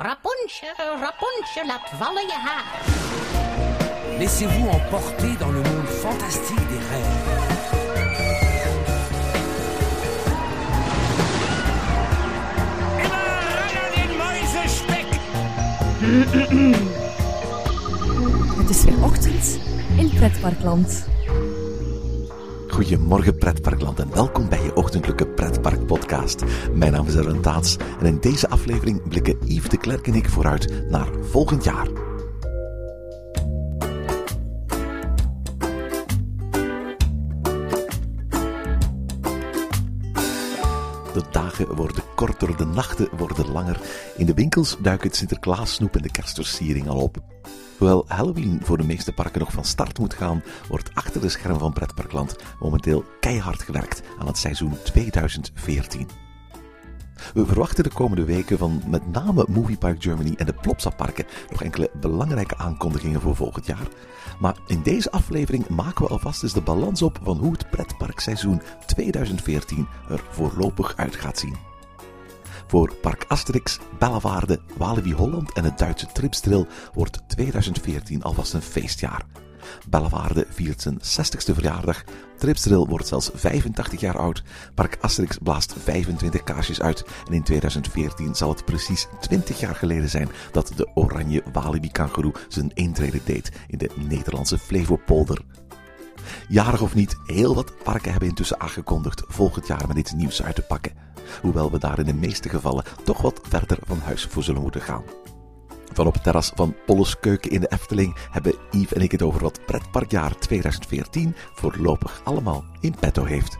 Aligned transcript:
Rapunzel, 0.00 0.76
Rapunzel, 1.00 1.66
laat 1.66 1.90
vallen 1.98 2.26
je 2.26 2.38
haar. 2.46 2.64
Laissez-vous 4.18 4.68
emporter 4.68 5.36
dans 5.38 5.50
le 5.50 5.62
monde 5.62 5.88
fantastique 5.88 6.68
des 6.68 6.78
rêves. 6.90 7.26
An 13.74 13.90
den 13.94 14.16
Mäusespeck! 14.16 15.06
Het 18.58 18.70
is 18.70 18.84
weer 18.84 19.04
ochtend 19.04 19.58
in 19.96 20.10
Pretparkland. 20.14 21.06
Goedemorgen 22.68 23.37
en 23.48 24.10
welkom 24.12 24.48
bij 24.48 24.62
je 24.62 24.74
ochtendelijke 24.74 25.26
pretpark 25.26 25.86
podcast. 25.86 26.44
Mijn 26.72 26.92
naam 26.92 27.06
is 27.06 27.14
Erwin 27.14 27.40
Taats 27.40 27.76
en 28.00 28.06
in 28.06 28.18
deze 28.20 28.48
aflevering 28.48 29.08
blikken 29.08 29.38
Yves 29.44 29.68
de 29.68 29.76
Klerk 29.76 30.06
en 30.06 30.14
ik 30.14 30.28
vooruit 30.28 30.90
naar 30.90 31.08
volgend 31.22 31.64
jaar. 31.64 31.86
De 41.12 41.22
dagen 41.30 41.74
worden 41.74 42.02
korter, 42.14 42.56
de 42.56 42.66
nachten 42.66 43.08
worden 43.16 43.52
langer. 43.52 43.80
In 44.16 44.26
de 44.26 44.34
winkels 44.34 44.76
duiken 44.80 45.08
het 45.08 45.16
Sinterklaassnoep 45.16 45.96
en 45.96 46.02
de 46.02 46.10
kerstversiering 46.10 46.88
al 46.88 47.00
op. 47.00 47.37
Hoewel 47.78 48.04
Halloween 48.06 48.60
voor 48.62 48.78
de 48.78 48.84
meeste 48.84 49.12
parken 49.12 49.40
nog 49.40 49.52
van 49.52 49.64
start 49.64 49.98
moet 49.98 50.14
gaan, 50.14 50.42
wordt 50.68 50.94
achter 50.94 51.20
de 51.20 51.28
schermen 51.28 51.60
van 51.60 51.72
Pretparkland 51.72 52.36
momenteel 52.60 53.04
keihard 53.20 53.62
gewerkt 53.62 54.02
aan 54.18 54.26
het 54.26 54.38
seizoen 54.38 54.72
2014. 54.84 56.08
We 57.34 57.46
verwachten 57.46 57.84
de 57.84 57.90
komende 57.90 58.24
weken 58.24 58.58
van 58.58 58.82
met 58.86 59.12
name 59.12 59.46
Movie 59.48 59.76
Park 59.76 60.02
Germany 60.02 60.34
en 60.36 60.46
de 60.46 60.54
Plopsa-parken 60.60 61.26
nog 61.50 61.62
enkele 61.62 61.90
belangrijke 62.00 62.56
aankondigingen 62.56 63.20
voor 63.20 63.36
volgend 63.36 63.66
jaar. 63.66 63.88
Maar 64.40 64.56
in 64.66 64.82
deze 64.82 65.10
aflevering 65.10 65.68
maken 65.68 66.04
we 66.04 66.10
alvast 66.10 66.42
eens 66.42 66.52
de 66.52 66.60
balans 66.60 67.02
op 67.02 67.18
van 67.22 67.36
hoe 67.36 67.52
het 67.52 67.70
pretparkseizoen 67.70 68.62
2014 68.86 69.88
er 70.08 70.24
voorlopig 70.30 70.96
uit 70.96 71.16
gaat 71.16 71.38
zien. 71.38 71.67
Voor 72.68 72.94
Park 72.94 73.24
Asterix, 73.28 73.78
Bellewaarde, 73.98 74.60
Walibi 74.76 75.12
Holland 75.12 75.52
en 75.52 75.64
het 75.64 75.78
Duitse 75.78 76.06
Tripsdrill 76.12 76.66
wordt 76.94 77.28
2014 77.28 78.22
alvast 78.22 78.54
een 78.54 78.62
feestjaar. 78.62 79.24
Bellewaarde 79.88 80.46
viert 80.50 80.82
zijn 80.82 81.00
60ste 81.00 81.54
verjaardag, 81.54 82.04
Tripsdrill 82.38 82.86
wordt 82.86 83.06
zelfs 83.06 83.30
85 83.34 84.00
jaar 84.00 84.18
oud, 84.18 84.42
Park 84.74 84.98
Asterix 85.00 85.38
blaast 85.42 85.74
25 85.82 86.44
kaarsjes 86.44 86.80
uit 86.80 87.04
en 87.26 87.34
in 87.34 87.42
2014 87.42 88.34
zal 88.34 88.48
het 88.48 88.64
precies 88.64 89.06
20 89.20 89.60
jaar 89.60 89.74
geleden 89.74 90.08
zijn 90.08 90.28
dat 90.52 90.72
de 90.76 90.88
oranje 90.94 91.42
Walibi 91.52 91.90
kangoeroe 91.90 92.34
zijn 92.48 92.70
intrede 92.74 93.20
deed 93.24 93.52
in 93.66 93.78
de 93.78 93.90
Nederlandse 94.08 94.58
Flevopolder. 94.58 95.44
Jarig 96.48 96.82
of 96.82 96.94
niet, 96.94 97.16
heel 97.24 97.54
wat 97.54 97.82
parken 97.82 98.10
hebben 98.10 98.28
intussen 98.28 98.60
aangekondigd 98.60 99.22
volgend 99.26 99.66
jaar 99.66 99.88
met 99.88 99.96
iets 99.96 100.12
nieuws 100.12 100.42
uit 100.42 100.54
te 100.54 100.62
pakken. 100.62 100.92
Hoewel 101.40 101.70
we 101.70 101.78
daar 101.78 101.98
in 101.98 102.04
de 102.04 102.14
meeste 102.14 102.48
gevallen 102.48 102.84
toch 103.04 103.20
wat 103.20 103.40
verder 103.42 103.78
van 103.82 103.98
huis 103.98 104.26
voor 104.30 104.42
zullen 104.42 104.62
moeten 104.62 104.80
gaan. 104.80 105.02
Van 105.92 106.06
op 106.06 106.14
het 106.14 106.22
terras 106.22 106.52
van 106.54 106.74
Polles 106.86 107.20
Keuken 107.20 107.50
in 107.50 107.60
de 107.60 107.68
Efteling 107.68 108.16
hebben 108.30 108.54
Yves 108.70 108.92
en 108.92 109.00
ik 109.00 109.12
het 109.12 109.22
over 109.22 109.42
wat 109.42 109.60
pretparkjaar 109.66 110.38
2014 110.38 111.34
voorlopig 111.54 112.20
allemaal 112.24 112.64
in 112.80 112.94
petto 113.00 113.24
heeft. 113.24 113.58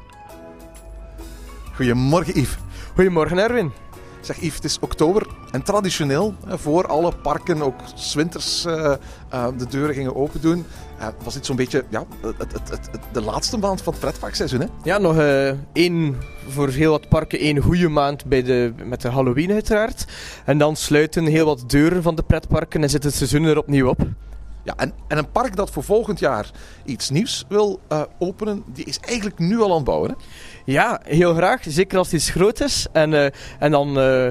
Goedemorgen 1.74 2.40
Yves. 2.40 2.56
Goedemorgen 2.94 3.38
Erwin. 3.38 3.72
Zeg 4.28 4.40
Yves, 4.40 4.54
het 4.54 4.64
is 4.64 4.78
oktober 4.78 5.26
en 5.50 5.62
traditioneel 5.62 6.34
voor 6.46 6.86
alle 6.86 7.12
parken, 7.22 7.62
ook 7.62 7.74
's 7.94 8.14
winters, 8.14 8.64
eh, 8.64 8.92
eh, 9.28 9.46
de 9.58 9.66
deuren 9.66 9.94
gingen 9.94 10.16
open 10.16 10.40
doen. 10.40 10.64
eh, 10.98 11.06
was 11.24 11.34
dit 11.34 11.46
zo'n 11.46 11.56
beetje 11.56 11.84
ja, 11.88 12.04
het, 12.20 12.52
het, 12.52 12.68
het, 12.70 13.00
de 13.12 13.20
laatste 13.20 13.56
maand 13.56 13.82
van 13.82 13.92
het 13.92 14.02
pretparkseizoen. 14.02 14.60
Hè? 14.60 14.66
Ja, 14.82 14.98
nog 14.98 15.16
één, 15.72 16.16
voor 16.48 16.68
heel 16.68 16.90
wat 16.90 17.08
parken, 17.08 17.38
één 17.38 17.58
goede 17.58 17.88
maand 17.88 18.24
bij 18.24 18.42
de, 18.42 18.72
met 18.84 19.00
de 19.00 19.08
Halloween 19.08 19.52
uiteraard. 19.52 20.06
En 20.44 20.58
dan 20.58 20.76
sluiten 20.76 21.26
heel 21.26 21.46
wat 21.46 21.64
deuren 21.66 22.02
van 22.02 22.14
de 22.14 22.22
pretparken 22.22 22.82
en 22.82 22.90
zit 22.90 23.04
het 23.04 23.14
seizoen 23.14 23.44
er 23.44 23.58
opnieuw 23.58 23.88
op. 23.88 24.00
Ja, 24.64 24.74
en, 24.76 24.92
en 25.06 25.18
een 25.18 25.30
park 25.30 25.56
dat 25.56 25.70
voor 25.70 25.84
volgend 25.84 26.18
jaar 26.18 26.50
iets 26.84 27.10
nieuws 27.10 27.44
wil 27.48 27.80
openen, 28.18 28.62
die 28.72 28.84
is 28.84 28.98
eigenlijk 29.00 29.38
nu 29.38 29.60
al 29.60 29.70
aan 29.70 29.76
het 29.76 29.84
bouwen. 29.84 30.10
Hè? 30.10 30.16
Ja, 30.70 31.00
heel 31.04 31.34
graag. 31.34 31.62
Zeker 31.68 31.98
als 31.98 32.12
iets 32.12 32.30
groot 32.30 32.60
is. 32.60 32.86
En, 32.92 33.14
eh, 33.14 33.30
en 33.58 33.70
dan 33.70 33.98
eh, 33.98 34.26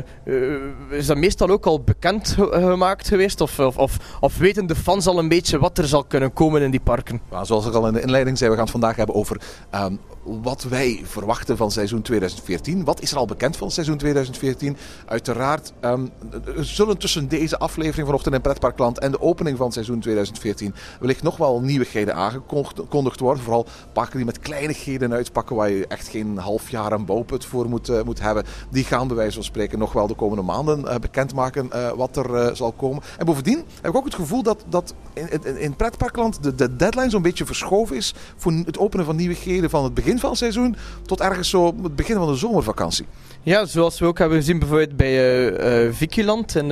is 0.89 1.05
dat 1.05 1.17
meestal 1.17 1.49
ook 1.49 1.65
al 1.65 1.81
bekend 1.81 2.27
ge- 2.29 2.49
gemaakt 2.51 3.07
geweest. 3.07 3.41
Of, 3.41 3.59
of, 3.59 3.97
of, 4.19 4.37
weten 4.37 4.67
de 4.67 4.75
fans 4.75 5.07
al 5.07 5.19
een 5.19 5.27
beetje 5.27 5.59
wat 5.59 5.77
er 5.77 5.87
zal 5.87 6.03
kunnen 6.03 6.33
komen 6.33 6.61
in 6.61 6.71
die 6.71 6.79
parken. 6.79 7.21
Zoals 7.41 7.65
ik 7.67 7.73
al 7.73 7.87
in 7.87 7.93
de 7.93 8.01
inleiding 8.01 8.37
zei, 8.37 8.49
we 8.49 8.55
gaan 8.55 8.65
het 8.65 8.73
vandaag 8.73 8.95
hebben 8.95 9.15
over 9.15 9.41
ehm, 9.69 9.95
wat 10.23 10.63
wij 10.63 11.01
verwachten 11.03 11.57
van 11.57 11.71
seizoen 11.71 12.01
2014. 12.01 12.83
Wat 12.83 13.01
is 13.01 13.11
er 13.11 13.17
al 13.17 13.25
bekend 13.25 13.57
van 13.57 13.71
seizoen 13.71 13.97
2014? 13.97 14.77
Uiteraard 15.05 15.73
ehm, 15.79 16.07
zullen 16.55 16.97
tussen 16.97 17.27
deze 17.27 17.57
aflevering 17.57 18.05
vanochtend 18.05 18.35
in 18.35 18.41
Pretparkland 18.41 18.99
en 18.99 19.11
de 19.11 19.21
opening 19.21 19.57
van 19.57 19.71
seizoen 19.71 19.99
2014 19.99 20.73
wellicht 20.99 21.23
nog 21.23 21.37
wel 21.37 21.61
nieuwigheden 21.61 22.15
aangekondigd 22.15 23.19
worden. 23.19 23.43
Vooral 23.43 23.65
parken 23.93 24.17
die 24.17 24.25
met 24.25 24.39
kleinigheden 24.39 25.13
uitpakken 25.13 25.55
waar 25.55 25.69
je 25.69 25.87
echt 25.87 26.07
geen 26.07 26.26
half 26.35 26.69
jaar 26.69 26.91
een 26.91 27.05
bouwput 27.05 27.45
voor 27.45 27.69
moet, 27.69 27.89
eh, 27.89 28.01
moet 28.03 28.21
hebben. 28.21 28.43
Die 28.69 28.83
gaan 28.83 29.07
bij 29.07 29.15
wijze 29.15 29.33
van 29.33 29.43
spreken 29.43 29.79
nog 29.79 29.93
wel 29.93 30.07
de 30.07 30.13
komende 30.13 30.43
maanden 30.43 30.87
eh, 30.87 30.95
bekendmaken 30.95 31.71
eh, 31.71 31.91
wat 31.91 32.17
er 32.17 32.55
zal 32.55 32.71
komen. 32.71 33.03
En 33.17 33.25
bovendien 33.25 33.63
heb 33.81 33.91
ik 33.91 33.97
ook 33.97 34.05
het 34.05 34.15
gevoel 34.15 34.43
dat, 34.43 34.65
dat 34.69 34.93
in, 35.13 35.57
in, 35.59 35.75
pretparkland 35.75 36.43
de, 36.43 36.55
de 36.55 36.75
deadline 36.75 37.09
zo'n 37.09 37.21
beetje 37.21 37.45
verschoven 37.45 37.95
is 37.95 38.13
voor 38.35 38.51
het 38.51 38.77
openen 38.77 39.05
van 39.05 39.15
nieuwigheden 39.15 39.69
van 39.69 39.83
het 39.83 39.93
begin 39.93 40.19
van 40.19 40.29
het 40.29 40.39
seizoen 40.39 40.75
tot 41.05 41.21
ergens 41.21 41.49
zo 41.49 41.75
het 41.83 41.95
begin 41.95 42.15
van 42.15 42.27
de 42.27 42.35
zomervakantie. 42.35 43.05
Ja, 43.41 43.65
zoals 43.65 43.99
we 43.99 44.05
ook 44.05 44.17
hebben 44.17 44.37
gezien 44.37 44.59
bijvoorbeeld 44.59 44.95
bij 44.97 45.93
Vikiland 45.93 46.55
en, 46.55 46.71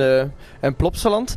en 0.60 0.76
Plopsaland. 0.76 1.34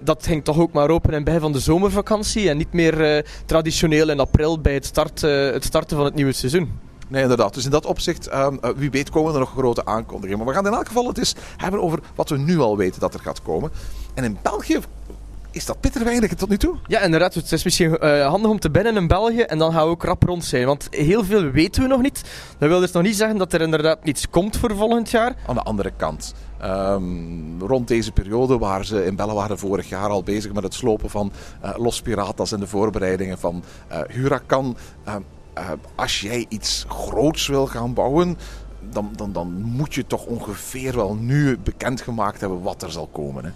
Dat 0.00 0.26
ging 0.26 0.44
toch 0.44 0.58
ook 0.58 0.72
maar 0.72 0.90
open 0.90 1.14
het 1.14 1.24
begin 1.24 1.40
van 1.40 1.52
de 1.52 1.58
zomervakantie 1.58 2.48
en 2.48 2.56
niet 2.56 2.72
meer 2.72 3.26
traditioneel 3.46 4.10
in 4.10 4.20
april 4.20 4.60
bij 4.60 4.74
het, 4.74 4.86
start, 4.86 5.20
het 5.20 5.64
starten 5.64 5.96
van 5.96 6.06
het 6.06 6.14
nieuwe 6.14 6.32
seizoen. 6.32 6.89
Nee, 7.10 7.22
inderdaad. 7.22 7.54
Dus 7.54 7.64
in 7.64 7.70
dat 7.70 7.86
opzicht, 7.86 8.26
ehm, 8.26 8.56
eh, 8.60 8.70
wie 8.76 8.90
weet 8.90 9.10
komen 9.10 9.32
er 9.32 9.38
nog 9.38 9.50
grote 9.50 9.84
aankondigingen. 9.84 10.38
Maar 10.38 10.46
we 10.46 10.54
gaan 10.54 10.66
in 10.66 10.72
elk 10.78 10.86
geval 10.86 11.06
het 11.06 11.18
eens 11.18 11.34
hebben 11.56 11.82
over 11.82 12.00
wat 12.14 12.28
we 12.28 12.38
nu 12.38 12.58
al 12.58 12.76
weten 12.76 13.00
dat 13.00 13.14
er 13.14 13.20
gaat 13.20 13.42
komen. 13.42 13.70
En 14.14 14.24
in 14.24 14.38
België 14.42 14.78
is 15.50 15.66
dat 15.66 15.80
bitter 15.80 16.04
weinig 16.04 16.34
tot 16.34 16.48
nu 16.48 16.56
toe. 16.56 16.76
Ja, 16.86 17.00
inderdaad. 17.00 17.34
Het 17.34 17.52
is 17.52 17.64
misschien 17.64 17.98
eh, 17.98 18.26
handig 18.26 18.50
om 18.50 18.60
te 18.60 18.70
binnen 18.70 18.96
in 18.96 19.06
België 19.06 19.40
en 19.40 19.58
dan 19.58 19.72
gaan 19.72 19.84
we 19.84 19.90
ook 19.90 20.04
rap 20.04 20.22
rond 20.22 20.44
zijn. 20.44 20.66
Want 20.66 20.86
heel 20.90 21.24
veel 21.24 21.50
weten 21.50 21.82
we 21.82 21.88
nog 21.88 22.02
niet. 22.02 22.22
Dat 22.58 22.68
wil 22.68 22.80
dus 22.80 22.92
nog 22.92 23.02
niet 23.02 23.16
zeggen 23.16 23.38
dat 23.38 23.52
er 23.52 23.60
inderdaad 23.60 23.98
iets 24.02 24.30
komt 24.30 24.56
voor 24.56 24.76
volgend 24.76 25.10
jaar. 25.10 25.36
Aan 25.46 25.54
de 25.54 25.62
andere 25.62 25.92
kant, 25.96 26.34
ehm, 26.58 27.60
rond 27.60 27.88
deze 27.88 28.12
periode 28.12 28.58
waren 28.58 28.86
ze 28.86 29.04
in 29.04 29.16
Bellewaarde 29.16 29.56
vorig 29.56 29.88
jaar 29.88 30.08
al 30.08 30.22
bezig 30.22 30.52
met 30.52 30.62
het 30.62 30.74
slopen 30.74 31.10
van 31.10 31.32
eh, 31.60 31.70
Los 31.76 32.02
Piratas 32.02 32.52
en 32.52 32.60
de 32.60 32.66
voorbereidingen 32.66 33.38
van 33.38 33.62
eh, 33.88 34.00
Huracan. 34.08 34.76
Eh, 35.52 35.70
als 35.94 36.20
jij 36.20 36.46
iets 36.48 36.84
groots 36.88 37.46
wil 37.46 37.66
gaan 37.66 37.94
bouwen, 37.94 38.38
dan, 38.90 39.10
dan, 39.16 39.32
dan 39.32 39.62
moet 39.62 39.94
je 39.94 40.06
toch 40.06 40.26
ongeveer 40.26 40.96
wel 40.96 41.14
nu 41.14 41.58
bekendgemaakt 41.58 42.40
hebben 42.40 42.62
wat 42.62 42.82
er 42.82 42.90
zal 42.90 43.06
komen. 43.06 43.44
Hè? 43.44 43.50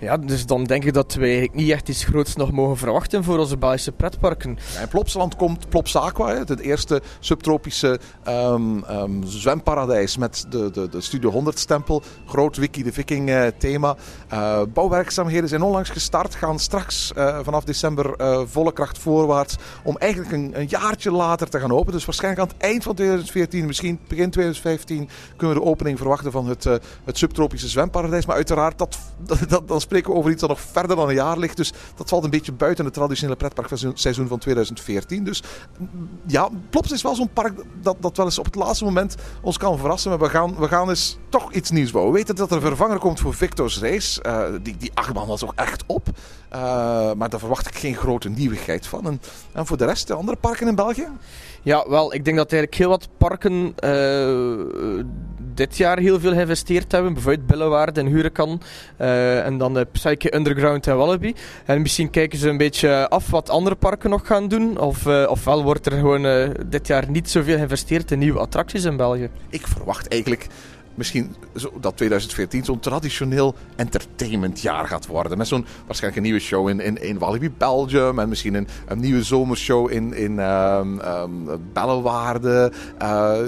Ja, 0.00 0.16
dus 0.16 0.46
dan 0.46 0.64
denk 0.64 0.84
ik 0.84 0.92
dat 0.94 1.14
we 1.14 1.22
eigenlijk 1.24 1.54
niet 1.54 1.70
echt 1.70 1.88
iets 1.88 2.04
groots 2.04 2.36
nog 2.36 2.52
mogen 2.52 2.76
verwachten 2.76 3.24
voor 3.24 3.38
onze 3.38 3.56
Belgische 3.56 3.92
pretparken. 3.92 4.50
In 4.80 4.88
Plopsaland 4.88 5.36
komt 5.36 5.68
Plopsaqua, 5.68 6.28
hè, 6.28 6.38
het 6.38 6.60
eerste 6.60 7.02
subtropische 7.20 7.98
ehm, 8.24 8.82
ehm, 8.82 9.22
zwemparadijs 9.24 10.16
met 10.16 10.46
de, 10.50 10.70
de, 10.70 10.88
de 10.88 11.00
Studio 11.00 11.30
100 11.30 11.58
stempel. 11.58 12.02
Groot 12.26 12.56
Wiki 12.56 12.82
de 12.82 12.92
Viking 12.92 13.30
eh, 13.30 13.46
thema. 13.58 13.96
Eh, 14.28 14.62
bouwwerkzaamheden 14.72 15.48
zijn 15.48 15.62
onlangs 15.62 15.90
gestart, 15.90 16.34
gaan 16.34 16.58
straks 16.58 17.12
eh, 17.12 17.38
vanaf 17.42 17.64
december 17.64 18.16
volle 18.48 18.72
kracht 18.72 18.98
voorwaarts 18.98 19.56
om 19.82 19.96
eigenlijk 19.96 20.32
een, 20.32 20.66
jaartje 20.68 21.10
later 21.10 21.48
te 21.48 21.60
gaan 21.60 21.72
openen. 21.72 21.92
Dus 21.92 22.04
waarschijnlijk 22.04 22.42
aan 22.42 22.48
het 22.48 22.56
eind 22.64 22.82
van 22.82 22.94
2014, 22.94 23.66
misschien 23.66 23.98
begin 24.08 24.30
2015, 24.30 25.08
kunnen 25.36 25.56
we 25.56 25.62
de 25.62 25.68
opening 25.68 25.98
verwachten 25.98 26.32
van 26.32 26.46
het, 26.46 26.64
het 27.04 27.18
subtropische 27.18 27.68
zwemparadijs. 27.68 28.26
Maar 28.26 28.36
uiteraard, 28.36 28.78
dat, 28.78 28.98
dat, 29.48 29.48
dat- 29.48 29.86
spreken 29.88 30.14
over 30.14 30.30
iets 30.30 30.40
dat 30.40 30.48
nog 30.48 30.60
verder 30.60 30.96
dan 30.96 31.08
een 31.08 31.14
jaar 31.14 31.38
ligt. 31.38 31.56
Dus 31.56 31.72
dat 31.94 32.08
valt 32.08 32.24
een 32.24 32.30
beetje 32.30 32.52
buiten 32.52 32.84
het 32.84 32.94
traditionele 32.94 33.36
pretparkseizoen 33.36 34.28
van 34.28 34.38
2014. 34.38 35.24
Dus 35.24 35.42
mm, 35.78 36.08
ja, 36.26 36.48
Plops 36.70 36.92
is 36.92 37.02
wel 37.02 37.14
zo'n 37.14 37.32
park 37.32 37.52
dat, 37.82 37.96
dat 38.00 38.16
wel 38.16 38.26
eens 38.26 38.38
op 38.38 38.44
het 38.44 38.54
laatste 38.54 38.84
moment 38.84 39.16
ons 39.42 39.56
kan 39.56 39.78
verrassen. 39.78 40.10
Maar 40.10 40.18
we 40.18 40.28
gaan, 40.28 40.56
we 40.56 40.68
gaan 40.68 40.88
eens 40.88 41.18
toch 41.28 41.52
iets 41.52 41.70
nieuws 41.70 41.90
bouwen. 41.90 42.12
We 42.12 42.18
weten 42.18 42.36
dat 42.36 42.50
er 42.50 42.56
een 42.56 42.62
vervanger 42.62 42.98
komt 42.98 43.20
voor 43.20 43.34
Victor's 43.34 43.80
Race. 43.80 44.22
Eh, 44.22 44.44
die, 44.62 44.76
die 44.76 44.90
achtbaan 44.94 45.26
was 45.26 45.44
ook 45.44 45.52
echt 45.54 45.84
op. 45.86 46.08
Eh, 46.48 47.12
maar 47.12 47.28
daar 47.28 47.40
verwacht 47.40 47.66
ik 47.66 47.74
geen 47.74 47.94
grote 47.94 48.28
nieuwigheid 48.28 48.86
van. 48.86 49.06
En, 49.06 49.20
en 49.52 49.66
voor 49.66 49.76
de 49.76 49.84
rest, 49.84 50.06
de 50.06 50.14
andere 50.14 50.36
parken 50.36 50.68
in 50.68 50.74
België? 50.74 51.08
Ja, 51.62 51.84
wel, 51.88 52.14
ik 52.14 52.24
denk 52.24 52.36
dat 52.36 52.52
eigenlijk 52.52 52.80
heel 52.82 52.88
wat 52.88 53.08
parken 53.18 53.72
eh, 53.76 54.64
dit 55.54 55.76
jaar 55.76 55.98
heel 55.98 56.20
veel 56.20 56.32
geïnvesteerd 56.32 56.92
hebben. 56.92 57.12
Bijvoorbeeld 57.12 57.46
Billewaard 57.46 57.98
en 57.98 58.06
Hurekan. 58.06 58.60
eh, 58.96 59.46
en 59.46 59.58
dan 59.58 59.86
Psyche 59.92 60.34
Underground 60.34 60.86
en 60.86 60.96
Wallaby. 60.96 61.34
En 61.64 61.82
misschien 61.82 62.10
kijken 62.10 62.38
ze 62.38 62.48
een 62.48 62.56
beetje 62.56 63.08
af 63.08 63.30
wat 63.30 63.50
andere 63.50 63.76
parken 63.76 64.10
nog 64.10 64.26
gaan 64.26 64.48
doen. 64.48 64.78
Of, 64.78 65.06
ofwel 65.06 65.62
wordt 65.62 65.86
er 65.86 65.92
gewoon 65.92 66.52
dit 66.66 66.86
jaar 66.86 67.10
niet 67.10 67.30
zoveel 67.30 67.56
geïnvesteerd 67.56 68.10
in 68.10 68.18
nieuwe 68.18 68.38
attracties 68.38 68.84
in 68.84 68.96
België. 68.96 69.30
Ik 69.48 69.66
verwacht 69.66 70.08
eigenlijk 70.08 70.46
misschien 70.98 71.34
zo, 71.56 71.72
dat 71.80 71.96
2014 71.96 72.64
zo'n 72.64 72.80
traditioneel 72.80 73.54
entertainmentjaar 73.76 74.86
gaat 74.86 75.06
worden. 75.06 75.38
Met 75.38 75.48
zo'n 75.48 75.66
waarschijnlijk 75.86 76.16
een 76.16 76.30
nieuwe 76.30 76.46
show 76.46 76.68
in, 76.68 76.80
in, 76.80 77.02
in 77.02 77.18
Walibi 77.18 77.50
Belgium. 77.50 78.18
En 78.18 78.28
misschien 78.28 78.54
een, 78.54 78.68
een 78.86 79.00
nieuwe 79.00 79.22
zomershow 79.22 79.90
in, 79.90 80.14
in 80.14 80.38
um, 80.38 81.00
um, 81.00 81.46
Bellewaarde. 81.72 82.72
Uh, 83.02 83.38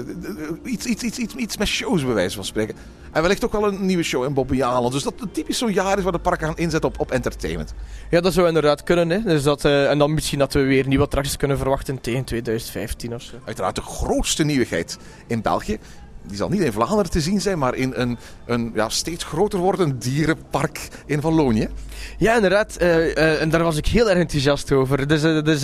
iets, 0.63 0.85
iets, 0.85 1.03
iets, 1.03 1.17
iets, 1.17 1.35
iets 1.35 1.57
met 1.57 1.67
shows 1.67 2.05
bij 2.05 2.13
wijze 2.13 2.35
van 2.35 2.45
spreken. 2.45 2.75
En 3.11 3.21
wellicht 3.21 3.45
ook 3.45 3.51
wel 3.51 3.67
een 3.67 3.85
nieuwe 3.85 4.03
show 4.03 4.23
in 4.23 4.33
Bobbejaanland. 4.33 4.93
Dus 4.93 5.03
dat 5.03 5.13
het 5.19 5.33
typisch 5.33 5.57
zo'n 5.57 5.73
jaar 5.73 5.97
is 5.97 6.03
waar 6.03 6.11
de 6.11 6.19
parken 6.19 6.47
gaan 6.47 6.57
inzetten 6.57 6.89
op, 6.89 6.99
op 6.99 7.11
entertainment. 7.11 7.73
Ja, 8.09 8.21
dat 8.21 8.33
zou 8.33 8.47
inderdaad 8.47 8.83
kunnen. 8.83 9.09
Hè. 9.09 9.21
Dus 9.23 9.43
dat, 9.43 9.65
uh, 9.65 9.89
en 9.89 9.97
dan 9.97 10.13
misschien 10.13 10.39
dat 10.39 10.53
we 10.53 10.59
weer 10.59 10.87
nieuwe 10.87 11.03
attracties 11.03 11.37
kunnen 11.37 11.57
verwachten 11.57 12.01
tegen 12.01 12.23
2015 12.23 13.13
of 13.13 13.21
zo. 13.21 13.35
Uiteraard 13.45 13.75
de 13.75 13.81
grootste 13.81 14.43
nieuwigheid 14.43 14.97
in 15.27 15.41
België 15.41 15.79
die 16.27 16.37
zal 16.37 16.49
niet 16.49 16.61
in 16.61 16.71
Vlaanderen 16.71 17.11
te 17.11 17.21
zien 17.21 17.41
zijn, 17.41 17.57
maar 17.57 17.75
in 17.75 17.93
een, 17.95 18.17
een 18.45 18.71
ja, 18.75 18.89
steeds 18.89 19.23
groter 19.23 19.59
wordend 19.59 20.01
dierenpark 20.01 20.87
in 21.05 21.21
Wallonië. 21.21 21.69
Ja, 22.17 22.35
inderdaad. 22.35 22.77
Uh, 22.81 23.07
uh, 23.07 23.41
en 23.41 23.49
daar 23.49 23.63
was 23.63 23.77
ik 23.77 23.85
heel 23.85 24.09
erg 24.09 24.19
enthousiast 24.19 24.71
over. 24.71 25.07
Dus, 25.07 25.23
uh, 25.23 25.43
dus, 25.43 25.61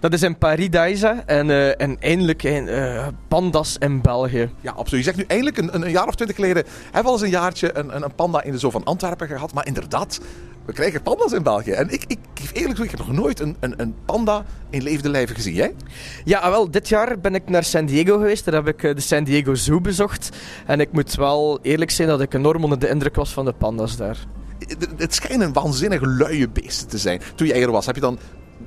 dat 0.00 0.12
is 0.12 0.22
in 0.22 0.38
Paradise 0.38 1.22
en, 1.26 1.78
en 1.78 1.96
eindelijk 2.00 2.42
in, 2.42 2.68
pandas 3.28 3.76
in 3.78 4.00
België. 4.00 4.50
Ja, 4.60 4.70
absoluut. 4.70 5.04
Je 5.04 5.10
zegt 5.10 5.16
nu 5.16 5.24
eindelijk, 5.26 5.56
een, 5.56 5.74
een 5.74 5.90
jaar 5.90 6.06
of 6.06 6.14
twintig 6.14 6.36
geleden 6.36 6.64
hebben 6.84 7.02
we 7.02 7.08
al 7.08 7.12
eens 7.12 7.22
een 7.22 7.40
jaartje 7.40 7.78
een, 7.78 7.96
een, 7.96 8.02
een 8.02 8.14
panda 8.14 8.42
in 8.42 8.52
de 8.52 8.58
zoo 8.58 8.70
van 8.70 8.84
Antwerpen 8.84 9.26
gehad. 9.26 9.52
Maar 9.52 9.66
inderdaad, 9.66 10.20
we 10.68 10.74
krijgen 10.74 11.02
panda's 11.02 11.32
in 11.32 11.42
België. 11.42 11.70
En 11.70 11.90
ik, 11.90 12.04
ik 12.06 12.18
geef 12.34 12.50
eerlijk 12.52 12.74
toe, 12.74 12.84
ik 12.84 12.90
heb 12.90 13.00
nog 13.00 13.12
nooit 13.12 13.40
een, 13.40 13.56
een, 13.60 13.74
een 13.76 13.94
panda 14.04 14.44
in 14.70 14.82
levende 14.82 15.08
lijven 15.08 15.34
gezien. 15.34 15.54
Jij? 15.54 15.74
Ja, 16.24 16.50
wel, 16.50 16.70
dit 16.70 16.88
jaar 16.88 17.20
ben 17.20 17.34
ik 17.34 17.48
naar 17.48 17.64
San 17.64 17.86
Diego 17.86 18.16
geweest. 18.16 18.44
Daar 18.44 18.54
heb 18.54 18.68
ik 18.68 18.96
de 18.96 19.00
San 19.00 19.24
Diego 19.24 19.54
Zoo 19.54 19.80
bezocht. 19.80 20.36
En 20.66 20.80
ik 20.80 20.92
moet 20.92 21.14
wel 21.14 21.58
eerlijk 21.62 21.90
zijn 21.90 22.08
dat 22.08 22.20
ik 22.20 22.34
enorm 22.34 22.62
onder 22.64 22.78
de 22.78 22.88
indruk 22.88 23.14
was 23.14 23.32
van 23.32 23.44
de 23.44 23.52
panda's 23.52 23.96
daar. 23.96 24.16
Het 24.96 25.14
schijnen 25.14 25.52
waanzinnig 25.52 26.00
luie 26.00 26.48
beesten 26.48 26.88
te 26.88 26.98
zijn. 26.98 27.20
Toen 27.34 27.46
jij 27.46 27.62
er 27.62 27.70
was, 27.70 27.86
heb 27.86 27.94
je 27.94 28.00
dan 28.00 28.18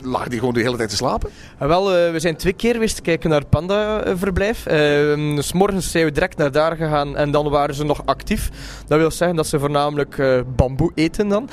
lag 0.02 0.28
die 0.28 0.40
gewoon 0.40 0.54
de 0.54 0.62
hele 0.62 0.78
tijd 0.78 0.90
te 0.90 0.96
slapen? 0.96 1.30
Uh, 1.62 1.68
wel, 1.68 2.06
uh, 2.06 2.12
we 2.12 2.20
zijn 2.20 2.36
twee 2.36 2.54
keer 2.54 2.74
geweest 2.74 3.02
kijken 3.02 3.30
naar 3.30 3.40
het 3.40 3.50
panda-verblijf. 3.50 4.68
Uh, 4.68 4.74
dus 5.36 5.54
morgens 5.54 5.92
zijn 5.92 6.06
we 6.06 6.12
direct 6.12 6.38
naar 6.38 6.52
daar 6.52 6.76
gegaan 6.76 7.18
en 7.18 7.32
dan 7.32 7.50
waren 7.50 7.76
ze 7.76 7.84
nog 7.84 8.06
actief. 8.06 8.50
Dat 8.88 9.00
wil 9.00 9.12
zeggen 9.12 9.36
dat 9.36 9.48
ze 9.48 9.60
voornamelijk 9.60 10.18
eh, 10.18 10.40
bamboe 10.56 10.92
eten 10.96 11.28
dan. 11.28 11.50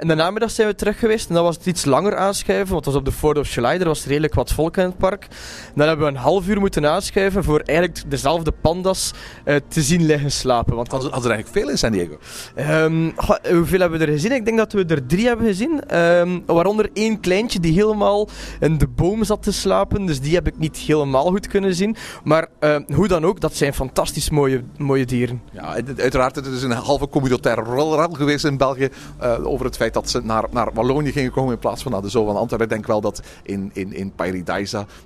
in 0.00 0.08
de 0.08 0.14
namiddag 0.14 0.50
zijn 0.50 0.68
we 0.68 0.74
terug 0.74 0.98
geweest 0.98 1.28
en 1.28 1.34
dan 1.34 1.44
was 1.44 1.56
het 1.56 1.66
iets 1.66 1.84
langer 1.84 2.16
aanschuiven, 2.16 2.72
want 2.72 2.84
het 2.84 2.94
was 2.94 3.02
op 3.02 3.08
de 3.08 3.38
4th 3.38 3.38
of 3.38 3.54
July. 3.54 3.80
Er 3.80 3.84
was 3.84 4.06
redelijk 4.06 4.34
wat 4.34 4.52
volk 4.52 4.76
in 4.76 4.84
het 4.84 4.98
park. 4.98 5.26
Dan 5.74 5.86
hebben 5.86 6.06
we 6.06 6.12
een 6.12 6.18
half 6.18 6.48
uur 6.48 6.60
moeten 6.60 6.86
aanschuiven 6.86 7.44
voor 7.44 7.60
eigenlijk 7.60 8.10
dezelfde 8.10 8.52
pandas 8.60 9.12
te 9.44 9.82
zien 9.82 10.06
liggen 10.06 10.30
slapen. 10.30 10.76
Want 10.76 10.90
hadden, 10.90 11.10
hadden 11.10 11.30
er 11.30 11.36
eigenlijk 11.36 11.64
veel 11.64 11.72
in 11.72 11.78
San 11.78 11.92
Diego? 11.92 12.18
Um, 12.56 13.14
hoeveel 13.56 13.80
hebben 13.80 13.98
we 13.98 14.06
er 14.06 14.12
gezien? 14.12 14.32
Ik 14.32 14.44
denk 14.44 14.58
dat 14.58 14.72
we 14.72 14.84
er 14.84 15.06
drie 15.06 15.26
hebben 15.26 15.46
gezien. 15.46 15.98
Um, 15.98 16.42
waaronder 16.46 16.90
één 16.92 17.20
kleintje 17.20 17.60
die 17.60 17.72
helemaal 17.74 18.28
in 18.60 18.78
de 18.78 18.88
boom 18.88 19.24
zat 19.24 19.42
te 19.42 19.52
slapen. 19.52 20.06
Dus 20.06 20.20
die 20.20 20.34
heb 20.34 20.46
ik 20.46 20.58
niet 20.58 20.76
helemaal 20.76 21.26
goed 21.26 21.46
kunnen 21.46 21.74
zien. 21.74 21.96
Maar 22.24 22.48
uh, 22.60 22.76
hoe 22.94 23.08
dan 23.08 23.24
ook, 23.24 23.40
dat 23.40 23.54
zijn 23.54 23.74
fantastisch 23.74 24.30
mooie, 24.30 24.64
mooie 24.76 25.04
dieren. 25.04 25.42
Ja, 25.52 25.74
uiteraard. 25.96 26.36
Het 26.36 26.46
is 26.46 26.62
een 26.62 26.70
halve 26.70 27.08
communautaire 27.08 27.62
rol 27.62 27.92
geweest 28.12 28.44
in 28.44 28.56
België. 28.56 28.88
Uh, 29.22 29.46
over 29.46 29.66
het 29.66 29.76
feit 29.76 29.94
dat 29.94 30.10
ze 30.10 30.20
naar, 30.20 30.44
naar 30.50 30.72
Wallonië 30.72 31.12
gingen 31.12 31.30
komen 31.30 31.52
in 31.52 31.58
plaats 31.58 31.82
van 31.82 31.92
naar 31.92 32.02
de 32.02 32.08
Zoo 32.08 32.24
van 32.24 32.36
Antwerpen. 32.36 32.66
Ik 32.66 32.72
denk 32.72 32.86
wel 32.86 33.00
dat 33.00 33.22
in, 33.42 33.70
in, 33.72 33.92
in 33.92 34.12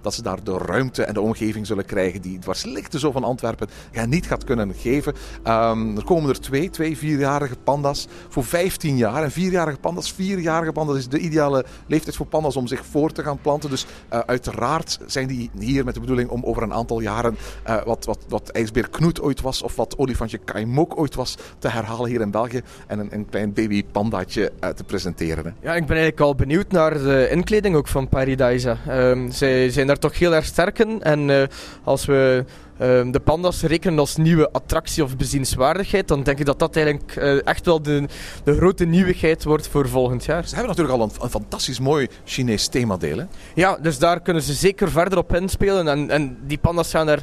dat 0.00 0.14
ze 0.14 0.23
daar 0.23 0.44
de 0.44 0.59
ruimte 0.59 1.03
en 1.03 1.14
de 1.14 1.21
omgeving 1.21 1.67
zullen 1.67 1.85
krijgen 1.85 2.23
die 2.23 2.38
waarschijnlijk 2.44 2.91
de 2.91 2.99
Zoo 2.99 3.12
van 3.12 3.25
Antwerpen 3.25 3.69
ja, 3.93 4.06
niet 4.06 4.26
gaat 4.26 4.44
kunnen 4.44 4.75
geven. 4.75 5.14
Um, 5.44 5.97
er 5.97 6.05
komen 6.05 6.31
er 6.31 6.41
twee, 6.41 6.71
twee 6.71 6.99
vierjarige 6.99 7.56
panda's 7.64 8.06
voor 8.29 8.44
15 8.44 8.97
jaar. 8.97 9.23
En 9.23 9.31
vierjarige 9.31 9.79
panda's, 9.79 10.12
vierjarige 10.12 10.73
panda's 10.73 10.97
is 10.97 11.09
de 11.09 11.19
ideale 11.19 11.64
leeftijd 11.87 12.17
voor 12.17 12.26
panda's 12.26 12.56
om 12.59 12.67
zich 12.67 12.85
voor 12.91 13.13
te 13.13 13.23
gaan 13.23 13.39
planten. 13.41 13.71
Dus 13.71 13.87
uh, 14.13 14.19
uiteraard 14.19 14.99
zijn 15.07 15.27
die 15.27 15.51
hier 15.59 15.85
met 15.85 15.95
de 15.95 16.01
bedoeling 16.01 16.31
om 16.31 16.45
over 16.45 16.63
een 16.63 16.73
aantal 16.73 17.01
jaren 17.01 17.37
uh, 17.69 17.83
wat, 17.83 18.05
wat, 18.05 18.19
wat 18.29 18.49
ijsbeer 18.49 18.89
Knoet 18.89 19.21
ooit 19.21 19.41
was 19.41 19.63
of 19.63 19.77
wat 19.77 19.99
olifantje 19.99 20.39
Kaimok 20.39 20.99
ooit 20.99 21.15
was 21.15 21.37
te 21.59 21.69
herhalen 21.69 22.11
hier 22.11 22.21
in 22.21 22.31
België 22.31 22.61
en 22.87 22.99
een, 22.99 23.09
een 23.11 23.29
klein 23.29 23.53
baby 23.53 23.85
pandaatje 23.93 24.53
uh, 24.61 24.69
te 24.69 24.85
presenteren. 24.85 25.57
Ja, 25.61 25.75
ik 25.75 25.87
ben 25.87 25.97
eigenlijk 25.97 26.21
al 26.21 26.35
benieuwd 26.35 26.71
naar 26.71 26.93
de 26.93 27.29
inkleding 27.31 27.77
ook 27.77 27.89
van 27.89 28.09
Paradise. 28.09 28.77
Um, 28.89 29.31
zij 29.31 29.71
zijn 29.71 29.87
daar 29.87 29.99
toch 29.99 30.19
heel 30.19 30.35
erg 30.35 30.45
sterk 30.45 30.79
in 30.79 31.03
en 31.03 31.49
als 31.85 32.05
we 32.05 32.45
uh, 32.81 33.13
de 33.13 33.21
pandas 33.25 33.63
rekenen 33.63 33.99
als 33.99 34.17
nieuwe 34.17 34.53
attractie 34.53 35.03
of 35.03 35.17
bezienswaardigheid, 35.17 36.09
dan 36.09 36.23
denk 36.23 36.39
ik 36.39 36.47
dat 36.47 36.59
dat 36.59 36.77
eigenlijk 36.77 37.17
uh, 37.17 37.47
echt 37.47 37.65
wel 37.65 37.83
de, 37.83 38.09
de 38.45 38.57
grote 38.57 38.85
nieuwigheid 38.85 39.45
wordt 39.45 39.69
voor 39.69 39.89
volgend 39.89 40.25
jaar. 40.25 40.49
Ze 40.49 40.55
hebben 40.55 40.77
natuurlijk 40.77 40.99
al 40.99 41.05
een, 41.05 41.23
een 41.23 41.31
fantastisch 41.31 41.79
mooi 41.79 42.09
Chinees 42.25 42.69
themadeel. 42.69 43.19
Hè? 43.19 43.25
Ja, 43.55 43.79
dus 43.83 43.99
daar 43.99 44.21
kunnen 44.21 44.43
ze 44.43 44.53
zeker 44.53 44.91
verder 44.91 45.19
op 45.19 45.35
inspelen. 45.35 45.89
En, 45.89 46.11
en 46.11 46.37
die 46.47 46.59
pandas 46.59 46.91
gaan 46.91 47.09
er 47.09 47.23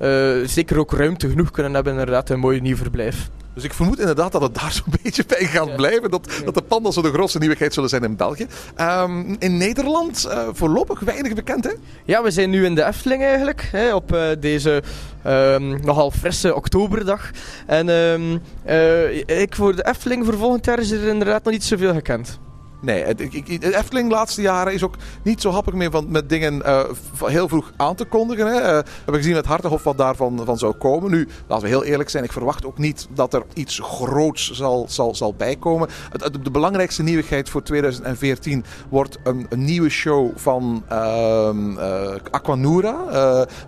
uh, 0.00 0.46
zeker 0.46 0.78
ook 0.78 0.92
ruimte 0.92 1.28
genoeg 1.28 1.50
kunnen 1.50 1.74
hebben, 1.74 1.92
inderdaad, 1.92 2.30
een 2.30 2.38
mooi 2.38 2.60
nieuw 2.60 2.76
verblijf. 2.76 3.30
Dus 3.58 3.66
ik 3.66 3.74
vermoed 3.74 3.98
inderdaad 3.98 4.32
dat 4.32 4.42
het 4.42 4.54
daar 4.54 4.72
zo'n 4.72 4.92
beetje 5.02 5.24
bij 5.26 5.44
gaat 5.44 5.76
blijven. 5.76 6.10
Dat, 6.10 6.30
dat 6.44 6.54
de 6.54 6.62
pandas 6.62 6.94
zo 6.94 7.02
de 7.02 7.12
grootste 7.12 7.38
nieuwigheid 7.38 7.74
zullen 7.74 7.88
zijn 7.88 8.02
in 8.02 8.16
België. 8.16 8.46
Um, 8.80 9.36
in 9.38 9.56
Nederland 9.56 10.26
uh, 10.26 10.48
voorlopig 10.52 11.00
weinig 11.00 11.34
bekend, 11.34 11.64
hè? 11.64 11.72
Ja, 12.04 12.22
we 12.22 12.30
zijn 12.30 12.50
nu 12.50 12.64
in 12.64 12.74
de 12.74 12.84
Efteling 12.84 13.22
eigenlijk. 13.22 13.68
Hè, 13.72 13.94
op 13.94 14.14
uh, 14.14 14.28
deze 14.40 14.82
um, 15.26 15.84
nogal 15.84 16.10
frisse 16.10 16.54
oktoberdag. 16.54 17.30
En 17.66 17.88
um, 17.88 18.40
uh, 18.66 19.40
ik 19.42 19.54
voor 19.54 19.76
de 19.76 19.86
Efteling 19.86 20.24
voor 20.24 20.36
volgend 20.36 20.64
jaar 20.64 20.78
is 20.78 20.90
er 20.90 21.06
inderdaad 21.06 21.44
nog 21.44 21.52
niet 21.52 21.64
zoveel 21.64 21.92
gekend. 21.92 22.38
Nee, 22.80 23.04
het, 23.04 23.20
Efteling 23.62 24.08
de 24.08 24.14
laatste 24.14 24.42
jaren 24.42 24.72
is 24.72 24.82
ook 24.82 24.94
niet 25.22 25.40
zo 25.40 25.50
happig 25.50 25.74
meer 25.74 25.90
van, 25.90 26.06
met 26.08 26.28
dingen 26.28 26.62
uh, 26.66 26.84
heel 27.24 27.48
vroeg 27.48 27.72
aan 27.76 27.94
te 27.94 28.04
kondigen. 28.04 28.46
Hè. 28.46 28.78
Uh, 28.78 28.84
gezien 29.06 29.34
met 29.34 29.46
Hartenhof 29.46 29.82
wat 29.82 29.98
daarvan 29.98 30.40
van 30.44 30.58
zou 30.58 30.72
komen. 30.72 31.10
Nu, 31.10 31.28
laten 31.46 31.64
we 31.64 31.70
heel 31.70 31.84
eerlijk 31.84 32.10
zijn, 32.10 32.24
ik 32.24 32.32
verwacht 32.32 32.66
ook 32.66 32.78
niet 32.78 33.08
dat 33.14 33.34
er 33.34 33.42
iets 33.54 33.80
groots 33.82 34.50
zal, 34.52 34.86
zal, 34.88 35.14
zal 35.14 35.34
bijkomen. 35.34 35.88
Het, 36.10 36.24
het, 36.24 36.44
de 36.44 36.50
belangrijkste 36.50 37.02
nieuwigheid 37.02 37.48
voor 37.48 37.62
2014 37.62 38.64
wordt 38.88 39.18
een, 39.22 39.46
een 39.48 39.64
nieuwe 39.64 39.88
show 39.88 40.30
van 40.36 40.82
uh, 40.92 42.14
Aquanura. 42.30 42.96
eh, 43.08 43.12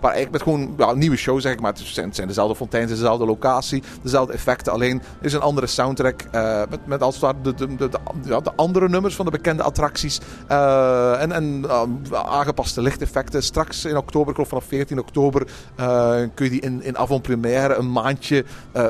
waar 0.01 0.13
eigenlijk 0.13 0.31
met 0.31 0.43
gewoon 0.43 0.75
een 0.77 0.99
nieuwe 0.99 1.17
show 1.17 1.41
zeg 1.41 1.53
ik, 1.53 1.61
maar 1.61 1.73
het 1.73 1.81
zijn, 1.81 2.09
het 2.09 2.27
dezelfde 2.27 2.55
fonteins, 2.57 2.91
dezelfde 2.91 3.25
locatie, 3.25 3.83
dezelfde 4.03 4.33
effecten. 4.33 4.73
Alleen 4.73 5.03
is 5.21 5.33
een 5.33 5.41
andere 5.41 5.67
soundtrack 5.67 6.23
eh, 6.31 6.63
met, 6.71 6.87
met 6.87 7.03
als 7.03 7.21
het 7.21 7.45
de, 7.45 7.55
de, 7.55 7.77
de, 7.77 7.91
ja, 8.25 8.41
de 8.41 8.53
andere 8.57 8.89
nummers 8.89 9.00
van 9.09 9.25
de 9.25 9.31
bekende 9.31 9.63
attracties. 9.63 10.21
Uh, 10.51 11.23
en 11.23 11.33
en 11.33 11.63
uh, 11.67 11.83
aangepaste 12.13 12.83
lichteffecten. 12.83 13.43
Straks 13.43 13.85
in 13.85 13.97
oktober, 13.97 14.39
ik 14.39 14.47
vanaf 14.47 14.65
14 14.65 14.99
oktober, 14.99 15.47
uh, 15.81 16.11
kun 16.35 16.45
je 16.45 16.51
die 16.51 16.61
in, 16.61 16.83
in 16.83 16.99
avant-première 16.99 17.75
een 17.75 17.93
maandje 17.93 18.45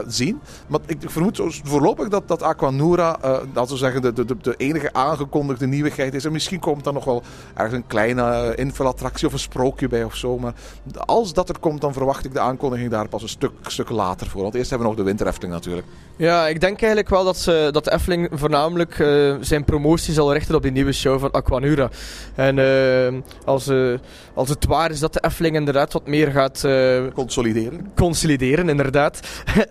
zien. 0.07 0.41
Maar 0.67 0.81
ik 0.87 0.99
vermoed 1.05 1.41
voorlopig 1.65 2.09
dat, 2.09 2.29
dat 2.29 2.43
Aquanura, 2.43 3.19
dat 3.53 3.71
we 3.71 3.77
zeggen, 3.77 4.03
de, 4.03 4.13
de, 4.13 4.37
de 4.43 4.55
enige 4.57 4.93
aangekondigde 4.93 5.67
nieuwigheid 5.67 6.15
is. 6.15 6.25
En 6.25 6.33
misschien 6.33 6.61
komt 6.61 6.87
er 6.87 6.93
nog 6.93 7.05
wel 7.05 7.23
ergens 7.55 7.75
een 7.75 7.87
kleine 7.87 8.53
invulattractie 8.55 9.27
of 9.27 9.33
een 9.33 9.39
sprookje 9.39 9.89
bij 9.89 10.05
of 10.05 10.17
zo. 10.17 10.39
Maar 10.39 10.55
als 10.95 11.33
dat 11.33 11.49
er 11.49 11.59
komt, 11.59 11.81
dan 11.81 11.93
verwacht 11.93 12.25
ik 12.25 12.33
de 12.33 12.41
aankondiging 12.41 12.91
daar 12.91 13.09
pas 13.09 13.23
een 13.23 13.29
stuk, 13.29 13.53
stuk 13.63 13.91
later 13.91 14.27
voor. 14.27 14.43
Want 14.43 14.55
eerst 14.55 14.71
hebben 14.71 14.89
we 14.89 14.95
nog 14.95 15.03
de 15.03 15.09
winterefteling 15.09 15.55
natuurlijk. 15.55 15.87
Ja, 16.17 16.49
ik 16.49 16.61
denk 16.61 16.79
eigenlijk 16.79 17.09
wel 17.09 17.25
dat, 17.25 17.37
ze, 17.37 17.69
dat 17.73 17.85
de 17.85 17.93
Efteling 17.93 18.29
voornamelijk 18.33 18.95
zijn 19.41 19.65
promotie 19.65 20.00
zal 20.01 20.33
richten 20.33 20.55
op 20.55 20.63
die 20.63 20.73
nieuwe 20.73 20.93
show 20.93 21.21
van 21.21 21.31
Aquanura. 21.31 21.91
En 22.35 22.57
uh, 22.57 23.21
als, 23.45 23.69
uh, 23.69 23.99
als 24.35 24.49
het 24.49 24.67
waar 24.67 24.91
is 24.91 25.01
dat 25.01 25.13
de 25.13 25.23
Efteling 25.25 25.57
inderdaad 25.57 25.93
wat 25.93 26.07
meer 26.07 26.31
gaat... 26.31 26.63
Uh, 26.67 27.01
consolideren. 27.15 27.93
Consolideren, 27.95 28.69
inderdaad. 28.69 29.21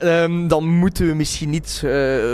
um, 0.03 0.48
dan 0.53 0.67
moeten 0.67 1.07
we 1.07 1.13
misschien 1.13 1.50
niet 1.50 1.83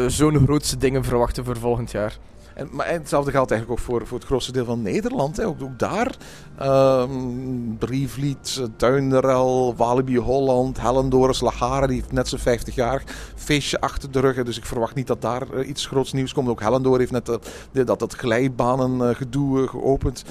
zo'n 0.08 0.44
grootste 0.46 0.78
dingen 0.78 1.04
verwachten 1.04 1.46
voor 1.46 1.58
volgend 1.58 1.92
jaar. 1.92 2.18
En, 2.56 2.70
maar 2.72 2.88
hetzelfde 2.88 3.32
geldt 3.32 3.52
eigenlijk 3.52 3.82
ook 3.82 3.86
voor, 3.86 4.08
voor 4.08 4.18
het 4.18 4.28
grootste 4.28 4.52
deel 4.52 4.66
van 4.66 4.82
Nederland. 4.82 5.38
Hè. 5.38 5.46
Ook, 5.46 5.58
daar, 5.78 6.16
um, 6.62 7.78
Brievliet, 7.78 8.62
Duinderel, 8.78 9.76
Walibi 9.76 10.18
Holland, 10.18 10.82
Hellendoris, 10.82 11.42
Lagare, 11.42 11.88
die 11.88 11.96
heeft 11.96 12.12
net 12.12 12.28
zijn 12.28 12.42
50 12.42 12.76
jaar 12.76 13.04
feestje 13.36 13.80
achter 13.80 14.12
de 14.12 14.20
rug. 14.20 14.44
Dus 14.44 14.58
ik 14.58 14.66
verwacht 14.66 14.96
niet 14.96 15.08
dat 15.08 15.22
daar 15.22 15.44
uh, 15.54 15.68
iets 15.68 15.86
groots 15.86 16.14
nieuws 16.14 16.34
komt. 16.34 16.50
Ook 16.50 16.62
Hellendoor 16.62 17.00
heeft 17.00 17.12
net 17.12 17.30
uh, 17.30 17.86
dat, 17.86 18.00
dat 18.00 18.14
glijbanen 18.14 19.16
gedoe 19.16 19.68
geopend. 19.68 20.24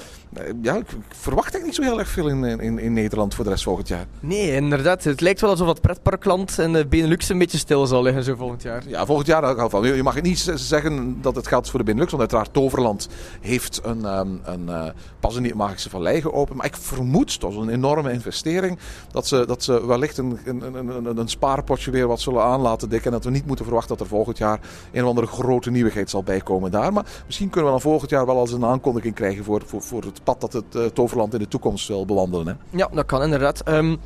Ja, 0.61 0.75
ik, 0.75 0.85
verwacht 1.09 1.53
eigenlijk 1.53 1.65
niet 1.65 1.75
zo 1.75 1.81
heel 1.81 1.99
erg 1.99 2.09
veel 2.09 2.27
in, 2.27 2.59
in, 2.59 2.79
in 2.79 2.93
Nederland 2.93 3.35
voor 3.35 3.43
de 3.43 3.49
rest 3.49 3.63
volgend 3.63 3.87
jaar. 3.87 4.05
Nee, 4.19 4.51
inderdaad. 4.51 5.03
Het 5.03 5.21
lijkt 5.21 5.41
wel 5.41 5.49
alsof 5.49 5.67
het 5.67 5.81
pretparkland 5.81 6.59
en 6.59 6.73
de 6.73 6.85
Benelux 6.85 7.29
een 7.29 7.37
beetje 7.37 7.57
stil 7.57 7.85
zal 7.85 8.03
liggen 8.03 8.23
zo 8.23 8.35
volgend 8.35 8.61
jaar. 8.61 8.83
Ja, 8.87 9.05
volgend 9.05 9.27
jaar 9.27 9.43
in 9.43 9.49
elk 9.49 9.59
geval. 9.59 9.85
Je 9.85 10.03
mag 10.03 10.21
niet 10.21 10.51
zeggen 10.55 11.17
dat 11.21 11.35
het 11.35 11.47
geldt 11.47 11.69
voor 11.69 11.79
de 11.79 11.85
Benelux, 11.85 12.09
want 12.09 12.21
uiteraard 12.21 12.53
Toverland 12.53 13.07
heeft 13.41 13.81
een, 13.83 14.05
um, 14.05 14.41
een 14.43 14.65
uh, 14.67 14.85
pas 15.25 15.35
in 15.35 15.43
die 15.43 15.55
Magische 15.55 15.89
Vallei 15.89 16.21
geopend. 16.21 16.57
Maar 16.57 16.65
ik 16.65 16.75
vermoed, 16.75 17.39
dat 17.39 17.51
is 17.51 17.57
een 17.57 17.69
enorme 17.69 18.11
investering, 18.11 18.79
dat 19.11 19.27
ze, 19.27 19.45
dat 19.45 19.63
ze 19.63 19.85
wellicht 19.85 20.17
een, 20.17 20.39
een, 20.45 20.75
een, 21.05 21.17
een 21.17 21.27
spaarpotje 21.27 21.91
weer 21.91 22.07
wat 22.07 22.21
zullen 22.21 22.43
aanlaten 22.43 22.89
dikken. 22.89 23.07
En 23.07 23.17
dat 23.17 23.25
we 23.25 23.31
niet 23.31 23.45
moeten 23.45 23.65
verwachten 23.65 23.97
dat 23.97 24.05
er 24.05 24.13
volgend 24.13 24.37
jaar 24.37 24.59
een 24.91 25.03
of 25.03 25.09
andere 25.09 25.27
grote 25.27 25.71
nieuwigheid 25.71 26.09
zal 26.09 26.23
bijkomen 26.23 26.71
daar. 26.71 26.93
Maar 26.93 27.05
misschien 27.25 27.49
kunnen 27.49 27.71
we 27.71 27.77
dan 27.79 27.89
volgend 27.89 28.09
jaar 28.09 28.25
wel 28.25 28.37
als 28.37 28.51
een 28.51 28.65
aankondiging 28.65 29.15
krijgen 29.15 29.43
voor, 29.43 29.61
voor, 29.65 29.81
voor 29.81 30.01
het 30.01 30.23
pad 30.23 30.41
dat 30.41 30.53
het 30.53 30.75
uh, 30.75 30.85
Toverland 30.85 31.33
in 31.33 31.39
de 31.39 31.47
toekomst 31.47 31.87
wil 31.87 32.05
bewandelen. 32.05 32.47
Hè? 32.47 32.77
Ja, 32.77 32.89
dat 32.93 33.05
kan 33.05 33.23
inderdaad. 33.23 33.67
Um, 33.67 33.99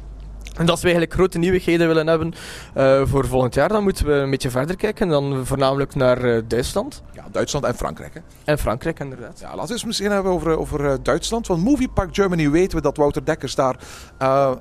en 0.59 0.69
als 0.69 0.79
we 0.79 0.87
eigenlijk 0.87 1.13
grote 1.13 1.37
nieuwigheden 1.37 1.87
willen 1.87 2.07
hebben 2.07 2.33
uh, 2.77 3.01
voor 3.05 3.27
volgend 3.27 3.53
jaar, 3.53 3.69
dan 3.69 3.83
moeten 3.83 4.05
we 4.05 4.11
een 4.11 4.29
beetje 4.29 4.49
verder 4.49 4.75
kijken. 4.75 5.07
Dan 5.07 5.45
voornamelijk 5.45 5.95
naar 5.95 6.25
uh, 6.25 6.41
Duitsland. 6.47 7.03
Ja, 7.11 7.25
Duitsland 7.31 7.65
en 7.65 7.75
Frankrijk. 7.75 8.13
Hè? 8.13 8.19
En 8.43 8.57
Frankrijk, 8.57 8.99
inderdaad. 8.99 9.39
Ja, 9.39 9.49
laten 9.49 9.65
we 9.65 9.73
eens 9.73 9.85
misschien 9.85 10.11
hebben 10.11 10.31
over, 10.31 10.57
over 10.57 10.85
uh, 10.85 10.93
Duitsland. 11.01 11.45
Van 11.45 11.59
Movie 11.59 11.89
Park 11.89 12.15
Germany 12.15 12.49
weten 12.49 12.77
we 12.77 12.83
dat 12.83 12.97
Wouter 12.97 13.25
Dekkers 13.25 13.55
daar 13.55 13.79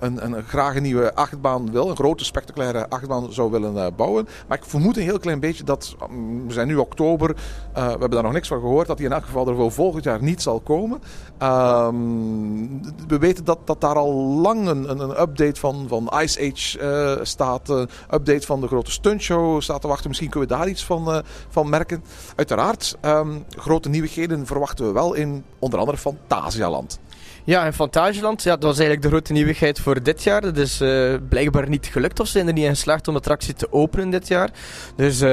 een, 0.00 0.24
een, 0.24 0.42
graag 0.42 0.76
een 0.76 0.82
nieuwe 0.82 1.14
achtbaan 1.14 1.72
wil. 1.72 1.90
Een 1.90 1.96
grote, 1.96 2.24
spectaculaire 2.24 2.88
achtbaan 2.88 3.32
zou 3.32 3.50
willen 3.50 3.94
bouwen. 3.96 4.28
Maar 4.48 4.58
ik 4.58 4.64
vermoed 4.64 4.96
een 4.96 5.02
heel 5.02 5.18
klein 5.18 5.40
beetje 5.40 5.64
dat, 5.64 5.96
um, 6.10 6.46
we 6.46 6.52
zijn 6.52 6.66
nu 6.66 6.76
oktober, 6.76 7.34
we 7.74 7.80
hebben 7.80 8.10
daar 8.10 8.22
nog 8.22 8.32
niks 8.32 8.48
van 8.48 8.60
gehoord, 8.60 8.86
dat 8.86 8.96
die 8.96 9.06
in 9.06 9.12
elk 9.12 9.24
geval 9.24 9.48
er 9.48 9.54
voor 9.54 9.72
volgend 9.72 10.04
jaar 10.04 10.22
niet 10.22 10.42
zal 10.42 10.60
komen. 10.60 11.00
Um, 11.42 12.80
we 13.08 13.18
weten 13.18 13.44
dat, 13.44 13.58
dat 13.64 13.80
daar 13.80 13.96
al 13.96 14.14
lang 14.14 14.68
een, 14.68 14.90
een, 14.90 15.00
een 15.00 15.20
update 15.20 15.60
van 15.60 15.67
van 15.88 16.12
Ice 16.22 16.52
Age 16.52 16.78
uh, 17.18 17.24
staat. 17.24 17.68
Een 17.68 17.88
update 18.10 18.46
van 18.46 18.60
de 18.60 18.66
grote 18.66 18.90
stuntshow 18.90 19.62
staat 19.62 19.80
te 19.80 19.88
wachten. 19.88 20.08
Misschien 20.08 20.30
kunnen 20.30 20.48
we 20.48 20.54
daar 20.54 20.68
iets 20.68 20.84
van, 20.84 21.08
uh, 21.08 21.18
van 21.48 21.68
merken. 21.68 22.04
Uiteraard, 22.36 22.96
um, 23.02 23.44
grote 23.48 23.88
nieuwigheden 23.88 24.46
verwachten 24.46 24.86
we 24.86 24.92
wel 24.92 25.14
in 25.14 25.44
onder 25.58 25.78
andere 25.78 25.98
Fantasialand. 25.98 27.00
Ja, 27.48 27.64
en 27.64 27.74
Fantasieland, 27.74 28.42
ja, 28.42 28.50
dat 28.50 28.62
was 28.62 28.78
eigenlijk 28.78 29.02
de 29.02 29.08
grote 29.08 29.32
nieuwigheid 29.32 29.80
voor 29.80 30.02
dit 30.02 30.22
jaar. 30.22 30.40
Dat 30.40 30.56
is 30.56 30.80
uh, 30.80 31.14
blijkbaar 31.28 31.68
niet 31.68 31.86
gelukt 31.86 32.20
of 32.20 32.26
ze 32.26 32.32
zijn 32.32 32.46
er 32.46 32.52
niet 32.52 32.64
in 32.64 32.70
geslaagd 32.70 33.08
om 33.08 33.14
de 33.14 33.18
attractie 33.18 33.54
te 33.54 33.72
openen 33.72 34.10
dit 34.10 34.28
jaar. 34.28 34.50
Dus, 34.96 35.20
uh, 35.22 35.28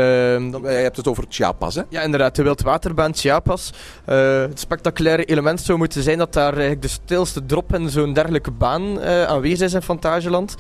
dan... 0.52 0.62
Je 0.62 0.68
hebt 0.68 0.98
het 0.98 1.08
over 1.08 1.26
Chiapas, 1.30 1.76
hè? 1.76 1.82
Ja, 1.90 2.02
inderdaad, 2.02 2.36
de 2.36 2.44
wildwaterbaan 2.44 3.16
Chiapas. 3.16 3.74
Uh, 4.10 4.42
het 4.42 4.60
spectaculaire 4.60 5.26
element 5.26 5.62
zou 5.62 5.78
moeten 5.78 6.04
zijn 6.04 6.18
dat 6.18 6.34
daar 6.34 6.52
eigenlijk 6.52 6.82
de 6.82 6.88
stilste 6.88 7.46
drop 7.46 7.76
in 7.76 7.90
zo'n 7.90 8.14
dergelijke 8.14 8.52
baan 8.52 9.02
aanwezig 9.02 9.68
is 9.68 9.74
in 9.74 9.82
Fantasieland. 9.82 10.56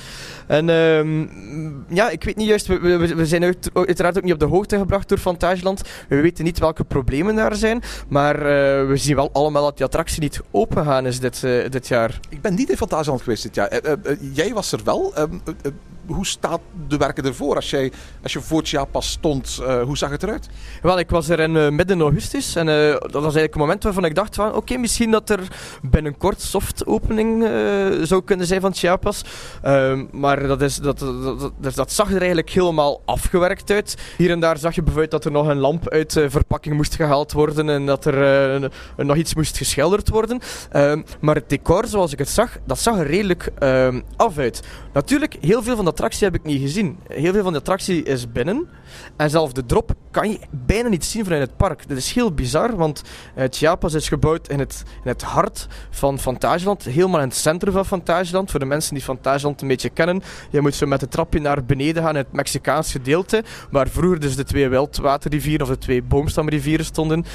En 0.47 0.65
ja, 1.89 2.09
ik 2.09 2.23
weet 2.23 2.35
niet 2.35 2.47
juist, 2.47 2.67
we, 2.67 2.79
we, 2.79 3.15
we 3.15 3.25
zijn 3.25 3.43
uit, 3.43 3.69
uiteraard 3.73 4.17
ook 4.17 4.23
niet 4.23 4.33
op 4.33 4.39
de 4.39 4.45
hoogte 4.45 4.77
gebracht 4.77 5.09
door 5.09 5.17
Fantasieland. 5.17 5.81
We 6.07 6.21
weten 6.21 6.43
niet 6.43 6.59
welke 6.59 6.83
problemen 6.83 7.35
daar 7.35 7.55
zijn, 7.55 7.81
maar 8.07 8.39
we 8.87 8.97
zien 8.97 9.15
wel 9.15 9.29
allemaal 9.33 9.63
dat 9.63 9.77
die 9.77 9.85
attractie 9.85 10.21
niet 10.21 10.41
open 10.51 10.85
gaan 10.85 11.05
is 11.05 11.19
dit 11.19 11.43
dit 11.69 11.87
jaar? 11.87 12.19
Ik 12.29 12.41
ben 12.41 12.53
niet 12.53 12.69
in 12.69 12.77
Fantasieland 12.77 13.21
geweest 13.21 13.43
dit 13.43 13.55
jaar. 13.55 13.85
Uh, 13.85 13.91
uh, 14.03 14.17
jij 14.33 14.53
was 14.53 14.71
er 14.71 14.83
wel. 14.83 15.13
Ehm, 16.07 16.13
hoe 16.13 16.25
staat 16.25 16.59
de 16.87 16.97
werken 16.97 17.25
ervoor? 17.25 17.55
Als, 17.55 17.69
jij, 17.69 17.91
als 18.23 18.33
je 18.33 18.41
voor 18.41 18.63
pas 18.91 19.11
stond, 19.11 19.61
hoe 19.85 19.97
zag 19.97 20.09
het 20.09 20.23
eruit? 20.23 20.47
Wel, 20.81 20.99
ik 20.99 21.09
was 21.09 21.29
er 21.29 21.39
in 21.39 21.75
midden 21.75 22.01
augustus. 22.01 22.55
En 22.55 22.65
dat 22.65 23.11
was 23.11 23.23
eigenlijk 23.23 23.53
een 23.53 23.59
moment 23.59 23.83
waarvan 23.83 24.05
ik 24.05 24.15
dacht 24.15 24.35
van... 24.35 24.53
Oké, 24.53 24.77
misschien 24.77 25.11
dat 25.11 25.29
er 25.29 25.39
binnenkort 25.81 26.41
soft 26.41 26.85
opening 26.85 27.43
zou 28.01 28.23
kunnen 28.23 28.45
zijn 28.45 28.61
van 28.61 28.73
Chiapas. 28.73 29.21
Ehm, 29.61 30.05
maar 30.11 30.47
dat, 30.47 30.61
is, 30.61 30.75
dat, 30.75 30.99
dat, 30.99 31.51
dat, 31.59 31.75
dat, 31.75 31.91
zag 31.91 32.11
er 32.11 32.17
eigenlijk 32.17 32.49
helemaal 32.49 33.01
afgewerkt 33.05 33.71
uit. 33.71 33.97
Hier 34.17 34.31
en 34.31 34.39
daar 34.39 34.57
zag 34.57 34.75
je 34.75 34.81
bijvoorbeeld 34.81 35.11
dat 35.11 35.25
er 35.25 35.31
nog 35.31 35.47
een 35.47 35.57
lamp 35.57 35.89
uit 35.89 36.11
verpakking 36.27 36.75
moest 36.75 36.95
gehaald 36.95 37.31
worden. 37.31 37.69
En 37.69 37.85
dat 37.85 38.05
er 38.05 38.71
nog 38.97 39.15
iets 39.15 39.35
moest 39.35 39.57
geschilderd 39.57 40.09
worden. 40.09 40.39
Ehm, 40.71 41.01
maar 41.21 41.35
het 41.35 41.49
decor, 41.49 41.87
zoals 41.87 42.11
ik 42.11 42.19
het 42.19 42.29
zag, 42.29 42.57
dat 42.65 42.79
zag 42.79 42.97
er 42.97 43.07
redelijk 43.07 43.51
uh, 43.63 43.87
af 44.15 44.37
uit. 44.37 44.61
Natuurlijk, 44.93 45.35
heel 45.41 45.63
veel 45.63 45.75
van 45.75 45.85
de 45.85 45.93
attractie 45.95 46.25
heb 46.25 46.35
ik 46.35 46.43
niet 46.43 46.61
gezien. 46.61 46.97
Heel 47.07 47.33
veel 47.33 47.43
van 47.43 47.53
de 47.53 47.59
attractie 47.59 48.03
is 48.03 48.31
binnen. 48.31 48.69
En 49.15 49.29
zelfs 49.29 49.53
de 49.53 49.65
drop 49.65 49.93
kan 50.11 50.29
je 50.29 50.39
bijna 50.51 50.89
niet 50.89 51.05
zien 51.05 51.23
vanuit 51.23 51.41
het 51.41 51.57
park. 51.57 51.87
Dat 51.87 51.97
is 51.97 52.11
heel 52.11 52.31
bizar, 52.31 52.75
want 52.75 53.03
uh, 53.37 53.43
Chiapas 53.49 53.93
is 53.93 54.07
gebouwd 54.07 54.49
in 54.49 54.59
het, 54.59 54.83
in 55.03 55.09
het 55.09 55.21
hart 55.21 55.67
van 55.89 56.19
Fantasieland. 56.19 56.83
Helemaal 56.83 57.21
in 57.21 57.27
het 57.27 57.37
centrum 57.37 57.73
van 57.73 57.85
Fantasieland. 57.85 58.51
Voor 58.51 58.59
de 58.59 58.65
mensen 58.65 58.93
die 58.93 59.03
Fantasieland 59.03 59.61
een 59.61 59.67
beetje 59.67 59.89
kennen. 59.89 60.23
Je 60.49 60.61
moet 60.61 60.75
zo 60.75 60.85
met 60.85 60.99
de 60.99 61.07
trapje 61.07 61.39
naar 61.39 61.65
beneden 61.65 62.03
gaan 62.03 62.15
in 62.15 62.23
het 62.23 62.31
Mexicaans 62.31 62.91
gedeelte. 62.91 63.43
Waar 63.71 63.87
vroeger 63.87 64.19
dus 64.19 64.35
de 64.35 64.43
twee 64.43 64.69
wildwaterrivieren 64.69 65.67
of 65.67 65.71
de 65.73 65.77
twee 65.77 66.03
boomstamrivieren 66.03 66.85
stonden. 66.85 67.25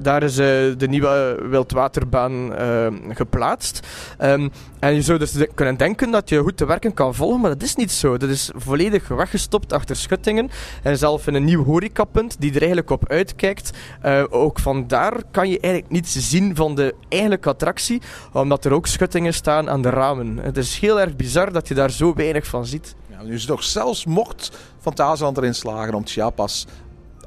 Daar 0.00 0.22
is 0.22 0.38
uh, 0.38 0.46
de 0.76 0.88
nieuwe 0.88 1.46
wildwaterbaan 1.50 2.52
uh, 2.52 2.86
geplaatst. 3.08 3.86
Um, 4.20 4.50
en 4.80 4.94
je 4.94 5.02
zou 5.02 5.18
dus 5.18 5.46
kunnen 5.54 5.76
denken 5.76 6.10
dat 6.10 6.28
je 6.28 6.38
goed 6.38 6.56
te 6.56 6.66
werken 6.66 6.94
kan 6.94 7.14
volgen, 7.14 7.40
maar 7.40 7.50
dat 7.50 7.62
is 7.62 7.74
niet 7.74 7.92
zo. 7.92 8.16
Dat 8.16 8.28
is 8.28 8.50
volledig 8.54 9.08
weggestopt 9.08 9.72
achter 9.72 9.96
schuttingen. 9.96 10.50
En 10.82 10.98
zelf 10.98 11.26
in 11.26 11.34
een 11.34 11.44
nieuw 11.44 11.64
horecapunt 11.64 12.40
die 12.40 12.50
er 12.50 12.58
eigenlijk 12.58 12.90
op 12.90 13.08
uitkijkt. 13.08 13.70
Uh, 14.04 14.24
ook 14.30 14.58
vandaar 14.58 15.22
kan 15.30 15.48
je 15.48 15.60
eigenlijk 15.60 15.92
niets 15.92 16.28
zien 16.30 16.56
van 16.56 16.74
de 16.74 16.94
eigenlijke 17.08 17.48
attractie, 17.48 18.02
omdat 18.32 18.64
er 18.64 18.72
ook 18.72 18.86
schuttingen 18.86 19.34
staan 19.34 19.70
aan 19.70 19.82
de 19.82 19.90
ramen. 19.90 20.36
Het 20.36 20.56
is 20.56 20.78
heel 20.78 21.00
erg 21.00 21.16
bizar 21.16 21.52
dat 21.52 21.68
je 21.68 21.74
daar 21.74 21.90
zo 21.90 22.14
weinig 22.14 22.46
van 22.46 22.66
ziet. 22.66 22.94
Ja, 23.10 23.24
dus 23.24 23.46
nog 23.46 23.62
zelfs 23.62 24.04
mocht 24.04 24.50
Fantasieland 24.80 25.36
erin 25.36 25.54
slagen 25.54 25.94
om 25.94 26.06
Chiapas 26.06 26.66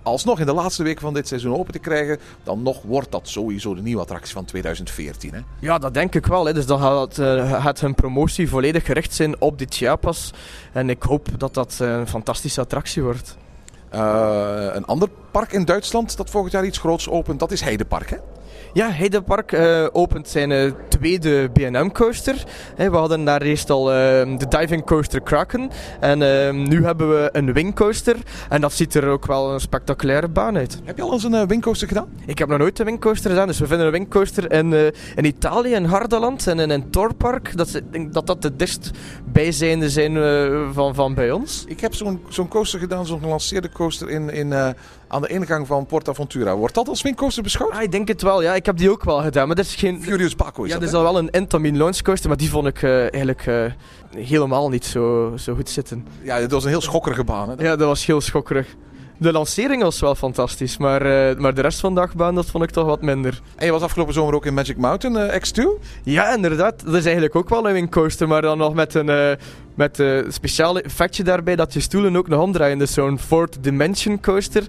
alsnog 0.04 0.40
in 0.40 0.46
de 0.46 0.54
laatste 0.54 0.84
weken 0.84 1.02
van 1.02 1.14
dit 1.14 1.28
seizoen 1.28 1.56
open 1.56 1.74
te 1.74 1.80
krijgen, 1.80 2.20
dan 2.44 2.62
nog 2.62 2.82
wordt 2.82 3.12
dat 3.12 3.28
sowieso 3.28 3.76
de 3.76 3.82
nieuwe 3.82 4.02
attractie 4.02 4.34
van 4.34 4.46
2014. 4.46 5.34
Hè? 5.34 5.40
Ja, 5.60 5.78
dat 5.78 5.94
denk 5.94 6.16
ik 6.16 6.26
wel. 6.26 6.46
Hè. 6.46 6.54
Dus 6.54 6.66
dan 6.66 6.80
gaat, 6.80 7.18
uh, 7.18 7.64
gaat 7.64 7.80
hun 7.80 7.96
promotie 7.96 8.50
volledig 8.50 8.86
gericht 8.86 9.14
zijn 9.14 9.42
op 9.42 9.58
die 9.58 9.68
Chiapas. 9.70 10.34
En 10.72 10.90
ik 10.90 11.04
hoop 11.04 11.28
dat 11.38 11.54
dat 11.54 11.78
eh, 11.82 11.88
een 11.88 12.08
fantastische 12.08 12.62
attractie 12.62 13.04
wordt. 13.04 13.38
Uh, 13.94 14.68
een 14.74 14.86
ander 14.86 15.10
park 15.32 15.52
in 15.52 15.66
Duitsland 15.66 16.18
dat 16.18 16.30
volgend 16.30 16.54
jaar 16.54 16.66
iets 16.66 16.78
groots 16.78 17.10
opent, 17.10 17.40
dat 17.40 17.52
is 17.52 17.62
Heidepark. 17.62 18.10
Hè? 18.10 18.18
Ja, 18.74 18.92
Heidepark 18.92 19.52
uh, 19.52 19.88
opent 19.92 20.28
zijn 20.28 20.52
uh, 20.52 20.72
tweede 20.88 21.50
B&M-coaster. 21.50 22.44
we 22.78 22.90
hadden 22.90 23.26
daar 23.26 23.42
eerst 23.42 23.70
al 23.70 23.90
uh, 23.90 23.96
de 24.38 24.46
diving 24.50 24.86
coaster 24.86 25.22
Kraken. 25.22 25.70
En 26.00 26.18
nu 26.70 26.86
hebben 26.86 27.10
we 27.10 27.30
een 27.32 27.54
wingcoaster. 27.54 28.16
En 28.50 28.62
dat 28.62 28.74
ziet 28.74 28.94
er 28.94 29.08
ook 29.08 29.26
wel 29.26 29.54
een 29.54 29.60
spectaculaire 29.60 30.28
baan 30.28 30.58
uit. 30.58 30.80
Heb 30.84 30.98
je 30.98 31.04
al 31.04 31.14
eens 31.14 31.24
een 31.24 31.48
wingcoaster 31.48 31.88
gedaan? 31.88 32.08
Ik 32.26 32.38
heb 32.38 32.48
nog 32.48 32.58
nooit 32.58 32.80
een 32.80 32.86
wingcoaster 32.86 33.30
gedaan. 33.30 33.48
Dus 33.48 33.60
we 33.60 33.68
vinden 33.68 33.86
een 33.86 33.92
wingcoaster 33.92 34.52
in, 34.52 34.74
in 35.16 35.26
Italië, 35.26 35.74
in 35.74 35.86
Hardeland 35.86 36.48
en 36.48 36.60
in 36.60 36.70
een 36.70 36.90
Torpark. 36.90 37.58
Dat, 37.58 37.82
dat 38.12 38.28
dat 38.28 38.42
de 38.42 38.56
dichtstbijzijnde 38.56 39.90
zijn 39.90 40.14
van, 40.74 40.96
van 40.96 41.14
bij 41.14 41.32
ons. 41.32 41.64
Ik 41.68 41.80
heb 41.80 41.94
zo'n 41.94 42.22
zo'n 42.30 42.48
coaster 42.48 42.80
gedaan, 42.80 43.06
zo'n 43.06 43.20
gelanceerde 43.20 43.70
coaster 43.70 44.10
in... 44.10 44.30
in 44.30 44.76
aan 45.12 45.22
de 45.22 45.28
ingang 45.28 45.68
van 45.68 45.86
Portaventura. 45.86 46.56
Wordt 46.56 46.76
dat 46.76 46.88
als 46.88 47.02
wingcoaster 47.02 47.44
beschouwd? 47.44 47.72
Ah, 47.72 47.82
ik 47.82 47.92
denk 47.92 48.08
het 48.08 48.22
wel, 48.22 48.42
ja. 48.42 48.56
Ik 48.56 48.66
heb 48.66 48.78
die 48.78 48.92
ook 48.92 49.04
wel 49.04 49.22
gedaan. 49.22 49.48
Maar 49.48 49.56
dat 49.56 49.66
is 49.66 49.76
geen... 49.76 50.02
Furious 50.02 50.36
Paco 50.36 50.64
is 50.64 50.72
ja, 50.72 50.80
dat, 50.80 50.88
is 50.88 50.94
al 50.94 51.04
wel 51.04 51.18
een 51.18 51.30
Intamin 51.30 51.78
launch 51.78 52.02
coaster, 52.02 52.30
maar 52.30 52.38
die 52.38 52.50
vond 52.50 52.68
ik 52.68 52.82
uh, 52.82 53.00
eigenlijk 53.00 53.46
uh, 53.46 53.66
helemaal 54.16 54.70
niet 54.70 54.86
zo, 54.86 55.34
zo 55.38 55.56
goed 55.56 55.70
zitten. 55.70 56.08
Ja, 56.22 56.40
het 56.40 56.52
was 56.52 56.64
een 56.64 56.70
heel 56.70 56.82
schokkerige 56.82 57.24
baan. 57.24 57.50
Hè? 57.50 57.56
Ja, 57.64 57.76
dat 57.76 57.88
was 57.88 58.06
heel 58.06 58.22
schokkerig. 58.22 58.76
De 59.22 59.32
lancering 59.32 59.82
was 59.82 60.00
wel 60.00 60.16
fantastisch, 60.16 60.78
maar, 60.78 61.06
uh, 61.06 61.38
maar 61.38 61.54
de 61.54 61.62
rest 61.62 61.80
van 61.80 61.94
de 61.94 62.00
dagbaan 62.00 62.36
dat 62.36 62.46
vond 62.46 62.64
ik 62.64 62.70
toch 62.70 62.86
wat 62.86 63.02
minder. 63.02 63.42
En 63.56 63.66
je 63.66 63.72
was 63.72 63.82
afgelopen 63.82 64.14
zomer 64.14 64.34
ook 64.34 64.46
in 64.46 64.54
Magic 64.54 64.78
Mountain 64.78 65.16
uh, 65.16 65.36
X2? 65.36 65.84
Ja, 66.04 66.36
inderdaad. 66.36 66.86
Dat 66.86 66.94
is 66.94 67.04
eigenlijk 67.04 67.36
ook 67.36 67.50
wel 67.50 67.68
een 67.68 67.74
wingcoaster, 67.74 68.28
maar 68.28 68.42
dan 68.42 68.58
nog 68.58 68.74
met 68.74 68.94
een 68.94 69.08
uh, 69.08 69.32
met 69.76 70.00
een 70.00 70.34
speciale 70.34 70.82
effectje 70.82 71.24
daarbij 71.24 71.56
dat 71.56 71.74
je 71.74 71.80
stoelen 71.80 72.16
ook 72.16 72.28
nog 72.28 72.42
omdraaien. 72.42 72.78
Dus 72.78 72.94
zo'n 72.94 73.20
Fourth 73.20 73.64
Dimension 73.64 74.20
coaster. 74.20 74.64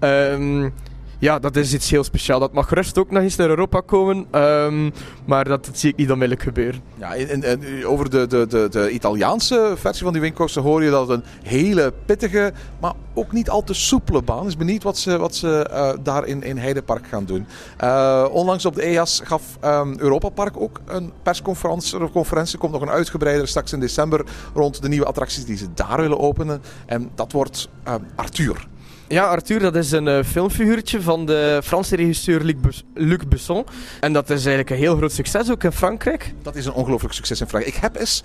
Um, 0.00 0.72
Ja, 1.18 1.38
dat 1.38 1.56
is 1.56 1.74
iets 1.74 1.90
heel 1.90 2.04
speciaals. 2.04 2.40
Dat 2.40 2.52
mag 2.52 2.68
gerust 2.68 2.98
ook 2.98 3.10
nog 3.10 3.22
eens 3.22 3.36
naar 3.36 3.48
Europa 3.48 3.80
komen, 3.80 4.26
ehm, 4.30 4.90
maar 5.24 5.44
dat, 5.44 5.68
zie 5.72 5.90
ik 5.90 5.96
niet 5.96 6.10
onmiddellijk 6.10 6.42
gebeuren. 6.42 6.80
Ja, 6.94 7.16
en, 7.16 7.86
over 7.86 8.10
de, 8.10 8.26
de, 8.26 8.46
de, 8.46 8.68
de 8.70 8.90
Italiaanse 8.90 9.72
versie 9.76 10.04
van 10.04 10.12
die 10.12 10.22
windcoaster 10.22 10.62
hoor 10.62 10.82
je 10.82 10.90
dat 10.90 11.08
een 11.08 11.24
hele 11.42 11.92
pittige, 12.06 12.52
maar 12.80 12.92
ook 13.14 13.32
niet 13.32 13.50
al 13.50 13.62
te 13.62 13.74
soepele 13.74 14.22
baan 14.22 14.46
is. 14.46 14.56
Benieuwd 14.56 14.82
wat 14.82 14.98
ze, 14.98 15.18
wat 15.18 15.34
ze 15.34 15.68
eh, 15.70 15.92
daar 16.02 16.26
in, 16.26 16.42
in 16.42 16.58
Heidepark 16.58 17.06
gaan 17.06 17.24
doen. 17.24 17.46
Eh, 17.76 18.26
onlangs 18.30 18.66
op 18.66 18.74
de 18.74 18.82
EAS 18.82 19.20
gaf 19.24 19.42
ehm 19.60 19.94
Europa 19.98 20.28
Park 20.28 20.60
ook 20.60 20.80
een 20.86 21.12
persconferentie. 21.22 22.00
Er 22.00 22.58
komt 22.58 22.72
nog 22.72 22.82
een 22.82 22.90
uitgebreidere 22.90 23.46
straks 23.46 23.72
in 23.72 23.80
december 23.80 24.24
rond 24.54 24.82
de 24.82 24.88
nieuwe 24.88 25.06
attracties 25.06 25.44
die 25.44 25.56
ze 25.56 25.66
daar 25.74 26.00
willen 26.00 26.18
openen. 26.18 26.62
En 26.86 27.10
dat 27.14 27.32
wordt 27.32 27.68
ehm, 27.82 28.00
Arthur. 28.14 28.66
Ja, 29.14 29.24
Arthur, 29.26 29.60
dat 29.60 29.76
is 29.76 29.90
een 29.92 30.08
eh, 30.08 30.24
filmfiguurtje 30.24 31.02
van 31.02 31.26
de 31.26 31.60
Franse 31.64 31.96
regisseur 31.96 32.40
Luc, 32.40 32.54
Bes- 32.60 32.84
Luc 32.94 33.18
Besson. 33.28 33.64
En 34.00 34.12
dat 34.12 34.24
is 34.24 34.36
eigenlijk 34.36 34.70
een 34.70 34.76
heel 34.76 34.96
groot 34.96 35.12
succes 35.12 35.50
ook 35.50 35.64
in 35.64 35.72
Frankrijk. 35.72 36.34
Dat 36.42 36.56
is 36.56 36.66
een 36.66 36.72
ongelooflijk 36.72 37.14
succes 37.14 37.40
in 37.40 37.46
Frankrijk. 37.46 37.76
Ik 37.76 37.82
heb 37.82 37.96
eens 37.96 38.22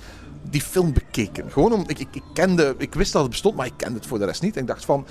die 0.50 0.62
film 0.62 0.94
bekeken. 0.94 1.52
Gewoon 1.52 1.74
om, 1.74 1.84
ik, 1.88 2.00
ik, 2.00 2.08
ik, 2.12 2.24
kende, 2.34 2.76
ik 2.78 2.94
wist 2.94 3.12
dat 3.12 3.22
het 3.22 3.32
bestond, 3.32 3.56
maar 3.56 3.66
ik 3.66 3.74
kende 3.78 3.96
het 3.98 4.06
voor 4.08 4.20
de 4.20 4.26
rest 4.26 4.42
niet. 4.42 4.56
En 4.56 4.62
ik 4.62 4.68
dacht 4.68 4.86
van, 4.86 5.06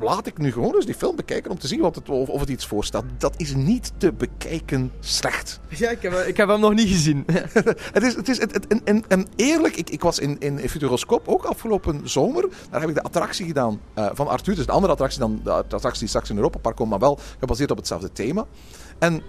laat 0.00 0.26
ik 0.26 0.38
nu 0.38 0.52
gewoon 0.52 0.74
eens 0.74 0.84
die 0.86 0.94
film 0.94 1.16
bekijken 1.16 1.50
om 1.50 1.58
te 1.58 1.66
zien 1.66 1.80
wat 1.80 1.94
het, 1.94 2.08
of, 2.08 2.28
of 2.28 2.40
het 2.40 2.48
iets 2.48 2.66
voorstelt. 2.66 3.04
Dat 3.18 3.34
is 3.36 3.54
niet 3.54 3.92
te 3.96 4.12
bekijken 4.12 4.92
slecht. 5.00 5.60
Ja, 5.68 5.90
ik 5.90 6.02
heb, 6.02 6.12
ik 6.12 6.36
heb 6.36 6.48
hem 6.48 6.60
nog 6.60 6.74
niet 6.74 6.88
gezien. 6.88 7.24
Het 7.92 8.02
is, 8.02 8.14
het 8.14 8.28
is 8.28 8.38
het, 8.40 8.52
het- 8.52 8.82
en, 8.84 9.04
en, 9.08 9.26
eerlijk, 9.36 9.76
ik, 9.76 9.90
ik 9.90 10.02
was 10.02 10.18
in, 10.18 10.36
in 10.40 10.58
Futuroscope 10.68 11.30
ook 11.30 11.44
afgelopen 11.44 12.08
zomer. 12.08 12.48
Daar 12.70 12.80
heb 12.80 12.88
ik 12.88 12.94
de 12.94 13.02
attractie 13.02 13.46
gedaan 13.46 13.80
eh, 13.94 14.06
van 14.12 14.28
Arthur. 14.28 14.54
Dus 14.54 14.64
een 14.64 14.70
andere 14.72 14.92
attractie 14.92 15.20
dan 15.20 15.40
de 15.44 15.50
attractie 15.52 15.98
die 15.98 16.08
straks 16.08 16.30
in 16.30 16.36
Europa 16.36 16.58
Park 16.58 16.76
komt, 16.76 16.90
maar 16.90 16.98
wel 16.98 17.18
gebaseerd 17.38 17.70
op 17.70 17.76
hetzelfde 17.76 18.12
thema. 18.12 18.46
En 18.98 19.22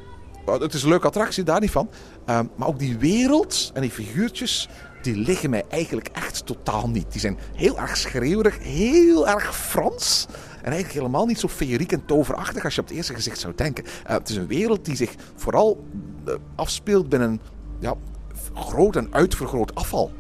uh, 0.50 0.60
het 0.60 0.74
is 0.74 0.84
een 0.84 0.90
leuke 0.90 1.08
attractie, 1.08 1.44
daar 1.44 1.60
niet 1.60 1.72
van. 1.72 1.90
Uh, 2.30 2.40
maar 2.56 2.68
ook 2.68 2.80
die 2.80 2.98
wereld 2.98 3.72
en 3.74 3.82
die 3.82 3.92
figuurtjes, 3.92 4.70
die 5.02 5.16
liggen 5.18 5.50
mij 5.50 5.64
eigenlijk 5.70 6.08
echt 6.14 6.46
totaal 6.46 6.90
niet. 6.90 7.12
Die 7.12 7.22
zijn 7.22 7.38
heel 7.56 7.80
erg 7.80 7.98
schreeuwerig, 7.98 8.58
heel 8.64 9.28
erg 9.28 9.56
Frans. 9.56 10.28
En 10.64 10.72
eigenlijk 10.72 10.94
helemaal 10.94 11.26
niet 11.26 11.40
zo 11.40 11.48
feeriek 11.48 11.92
en 11.92 12.06
toverachtig 12.06 12.64
als 12.64 12.76
je 12.76 12.82
op 12.82 12.88
het 12.88 12.96
eerste 12.96 13.14
gezicht 13.14 13.40
zou 13.40 13.54
denken. 13.56 13.84
Uh, 13.84 13.92
het 14.04 14.30
is 14.30 14.36
een 14.36 14.48
wereld 14.48 14.86
die 14.86 14.96
zich 14.96 15.16
vooral 15.36 15.84
uh, 16.28 16.34
afspeelt 16.56 17.10
binnen 17.10 17.42
ja, 17.80 17.94
groot 18.54 18.96
en 18.96 19.08
uitvergroot 19.12 19.76
afval. 19.76 20.12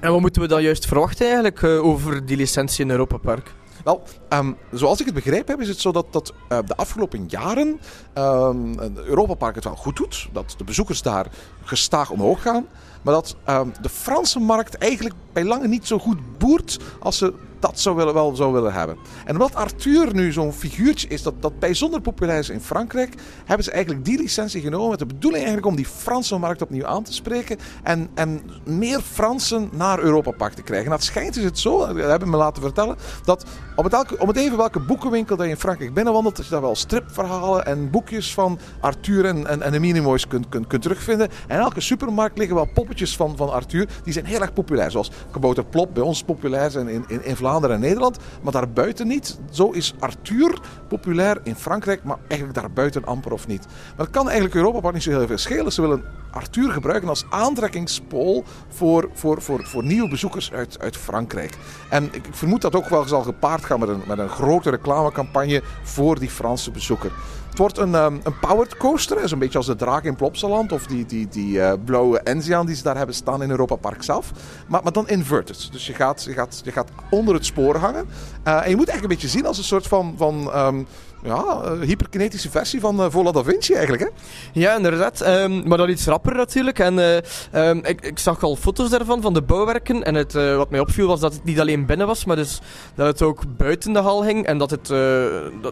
En 0.00 0.10
wat 0.10 0.20
moeten 0.20 0.42
we 0.42 0.48
dan 0.48 0.62
juist 0.62 0.86
verwachten 0.86 1.24
eigenlijk 1.26 1.62
uh, 1.62 1.84
over 1.84 2.26
die 2.26 2.36
licentie 2.36 2.84
in 2.84 2.90
Europa 2.90 3.16
Park? 3.16 3.54
Wel, 3.84 4.02
um, 4.32 4.56
zoals 4.72 5.00
ik 5.00 5.06
het 5.06 5.14
begrepen 5.14 5.50
heb, 5.50 5.60
is 5.60 5.68
het 5.68 5.80
zo 5.80 5.92
dat, 5.92 6.12
dat 6.12 6.32
uh, 6.52 6.58
de 6.66 6.76
afgelopen 6.76 7.24
jaren 7.28 7.80
um, 8.14 8.78
Europa 8.96 9.34
Park 9.34 9.54
het 9.54 9.64
wel 9.64 9.76
goed 9.76 9.96
doet. 9.96 10.28
Dat 10.32 10.54
de 10.58 10.64
bezoekers 10.64 11.02
daar 11.02 11.26
gestaag 11.64 12.10
omhoog 12.10 12.42
gaan. 12.42 12.66
Maar 13.02 13.14
dat 13.14 13.36
um, 13.48 13.72
de 13.80 13.88
Franse 13.88 14.38
markt 14.38 14.74
eigenlijk 14.74 15.14
bij 15.32 15.44
lange 15.44 15.68
niet 15.68 15.86
zo 15.86 15.98
goed 15.98 16.38
boert 16.38 16.78
als 17.00 17.18
ze 17.18 17.34
dat 17.60 17.80
zou 17.80 17.96
willen, 17.96 18.14
wel 18.14 18.36
zou 18.36 18.52
willen 18.52 18.72
hebben. 18.72 18.96
En 19.24 19.32
omdat 19.32 19.54
Arthur 19.54 20.14
nu 20.14 20.32
zo'n 20.32 20.52
figuurtje 20.52 21.08
is 21.08 21.22
dat, 21.22 21.34
dat 21.40 21.58
bijzonder 21.58 22.00
populair 22.00 22.38
is 22.38 22.48
in 22.48 22.60
Frankrijk, 22.60 23.14
hebben 23.44 23.64
ze 23.64 23.70
eigenlijk 23.70 24.04
die 24.04 24.18
licentie 24.18 24.60
genomen 24.60 24.90
met 24.90 24.98
de 24.98 25.06
bedoeling 25.06 25.44
eigenlijk 25.44 25.66
om 25.66 25.76
die 25.76 25.86
Franse 25.86 26.38
markt 26.38 26.62
opnieuw 26.62 26.86
aan 26.86 27.02
te 27.02 27.12
spreken 27.12 27.58
en, 27.82 28.08
en 28.14 28.42
meer 28.64 29.00
Fransen 29.00 29.68
naar 29.72 29.98
Europa 29.98 30.30
Park 30.30 30.52
te 30.52 30.62
krijgen. 30.62 30.86
En 30.86 30.92
dat 30.92 31.02
schijnt 31.04 31.36
is 31.36 31.44
het 31.44 31.58
zo, 31.58 31.78
dat 31.78 31.96
hebben 31.96 32.30
me 32.30 32.36
laten 32.36 32.62
vertellen, 32.62 32.96
dat 33.24 33.44
op 33.76 33.84
het, 33.84 33.92
elke, 33.92 34.17
op 34.18 34.26
het 34.26 34.36
even 34.36 34.56
welke 34.56 34.80
boekenwinkel 34.80 35.36
dat 35.36 35.46
je 35.46 35.52
in 35.52 35.58
Frankrijk 35.58 35.94
binnenwandelt, 35.94 36.36
dat 36.36 36.44
je 36.44 36.50
daar 36.50 36.60
wel 36.60 36.76
stripverhalen 36.76 37.66
en 37.66 37.90
boekjes 37.90 38.34
van 38.34 38.58
Arthur 38.80 39.24
en, 39.24 39.46
en, 39.46 39.62
en 39.62 39.72
de 39.72 39.78
Minimoys 39.80 40.26
kunt, 40.26 40.48
kunt, 40.48 40.66
kunt 40.66 40.82
terugvinden. 40.82 41.28
En 41.46 41.58
elke 41.58 41.80
supermarkt 41.80 42.38
liggen 42.38 42.56
wel 42.56 42.68
poppetjes 42.74 43.16
van, 43.16 43.36
van 43.36 43.52
Arthur, 43.52 43.88
die 44.02 44.12
zijn 44.12 44.24
heel 44.24 44.40
erg 44.40 44.52
populair. 44.52 44.90
Zoals 44.90 45.10
Kabouter 45.30 45.64
Plop 45.64 45.94
bij 45.94 46.02
ons 46.02 46.22
populair 46.22 46.70
zijn 46.70 46.88
in, 46.88 47.04
in, 47.08 47.24
in 47.24 47.36
Vlaanderen 47.36 47.76
en 47.76 47.82
Nederland, 47.82 48.18
maar 48.42 48.52
daarbuiten 48.52 49.06
niet. 49.06 49.38
Zo 49.50 49.70
is 49.70 49.94
Arthur 49.98 50.58
populair 50.88 51.40
in 51.42 51.56
Frankrijk, 51.56 52.04
maar 52.04 52.18
eigenlijk 52.28 52.60
daarbuiten 52.60 53.04
amper 53.04 53.32
of 53.32 53.46
niet. 53.46 53.66
Maar 53.66 54.06
dat 54.06 54.10
kan 54.10 54.24
eigenlijk 54.24 54.54
Europa 54.54 54.80
Park 54.80 54.94
niet 54.94 55.02
zo 55.02 55.10
heel 55.10 55.26
veel 55.26 55.38
schelen. 55.38 55.72
Ze 55.72 55.80
willen 55.80 56.04
Arthur 56.30 56.70
gebruiken 56.70 57.08
als 57.08 57.24
aantrekkingspool 57.30 58.44
voor, 58.68 59.10
voor, 59.14 59.42
voor, 59.42 59.64
voor 59.64 59.84
nieuwe 59.84 60.08
bezoekers 60.08 60.52
uit, 60.52 60.78
uit 60.80 60.96
Frankrijk. 60.96 61.56
En 61.90 62.04
ik, 62.04 62.26
ik 62.26 62.34
vermoed 62.34 62.60
dat 62.60 62.74
ook 62.74 62.88
wel 62.88 63.04
zal 63.04 63.22
gepaard 63.22 63.64
gaan 63.64 63.80
met 63.80 63.88
een, 63.88 64.02
met 64.08 64.18
een 64.18 64.28
grote 64.28 64.70
reclamecampagne 64.70 65.62
voor 65.82 66.18
die 66.18 66.30
Franse 66.30 66.70
bezoeker. 66.70 67.10
Het 67.58 67.66
wordt 67.66 67.92
een, 67.92 68.02
um, 68.04 68.20
een 68.22 68.38
powered 68.38 68.76
coaster, 68.76 69.28
zo'n 69.28 69.38
beetje 69.38 69.58
als 69.58 69.66
de 69.66 69.76
draak 69.76 70.04
in 70.04 70.16
Plopsaland 70.16 70.72
of 70.72 70.86
die, 70.86 71.06
die, 71.06 71.28
die 71.28 71.56
uh, 71.56 71.72
blauwe 71.84 72.20
Enzian 72.20 72.66
die 72.66 72.76
ze 72.76 72.82
daar 72.82 72.96
hebben 72.96 73.14
staan 73.14 73.42
in 73.42 73.50
Europa 73.50 73.76
Park 73.76 74.02
zelf. 74.02 74.30
Maar, 74.68 74.80
maar 74.82 74.92
dan 74.92 75.08
inverted. 75.08 75.68
Dus 75.72 75.86
je 75.86 75.94
gaat, 75.94 76.24
je 76.24 76.32
gaat, 76.32 76.60
je 76.64 76.72
gaat 76.72 76.90
onder 77.10 77.34
het 77.34 77.46
spoor 77.46 77.76
hangen. 77.76 78.06
Uh, 78.44 78.54
en 78.64 78.70
je 78.70 78.76
moet 78.76 78.88
eigenlijk 78.88 79.02
een 79.02 79.08
beetje 79.08 79.28
zien 79.28 79.46
als 79.46 79.58
een 79.58 79.64
soort 79.64 79.86
van, 79.86 80.14
van 80.16 80.56
um, 80.56 80.86
ja, 81.22 81.62
uh, 81.64 81.80
hyperkinetische 81.80 82.50
versie 82.50 82.80
van 82.80 83.00
uh, 83.00 83.06
Vola 83.08 83.30
da 83.30 83.42
Vinci 83.42 83.72
eigenlijk. 83.72 84.02
Hè? 84.02 84.08
Ja, 84.60 84.76
inderdaad. 84.76 85.28
Um, 85.28 85.68
maar 85.68 85.78
dan 85.78 85.88
iets 85.88 86.06
rapper 86.06 86.34
natuurlijk. 86.34 86.78
En 86.78 87.22
ik, 87.82 88.00
ik, 88.00 88.18
zag 88.18 88.42
al 88.42 88.56
foto's 88.56 88.90
daarvan, 88.90 89.22
van 89.22 89.34
de 89.34 89.42
bouwwerken. 89.42 90.02
En 90.02 90.14
het, 90.14 90.32
wat 90.32 90.70
mij 90.70 90.80
opviel 90.80 91.06
was 91.06 91.20
dat 91.20 91.32
het 91.32 91.44
niet 91.44 91.60
alleen 91.60 91.86
binnen 91.86 92.06
was, 92.06 92.24
maar 92.24 92.36
dus 92.36 92.60
dat 92.94 93.06
het 93.06 93.22
ook 93.22 93.56
buiten 93.56 93.92
de 93.92 93.98
hal 93.98 94.24
hing. 94.24 94.46
En 94.46 94.58
dat, 94.58 94.70
het, 94.70 94.86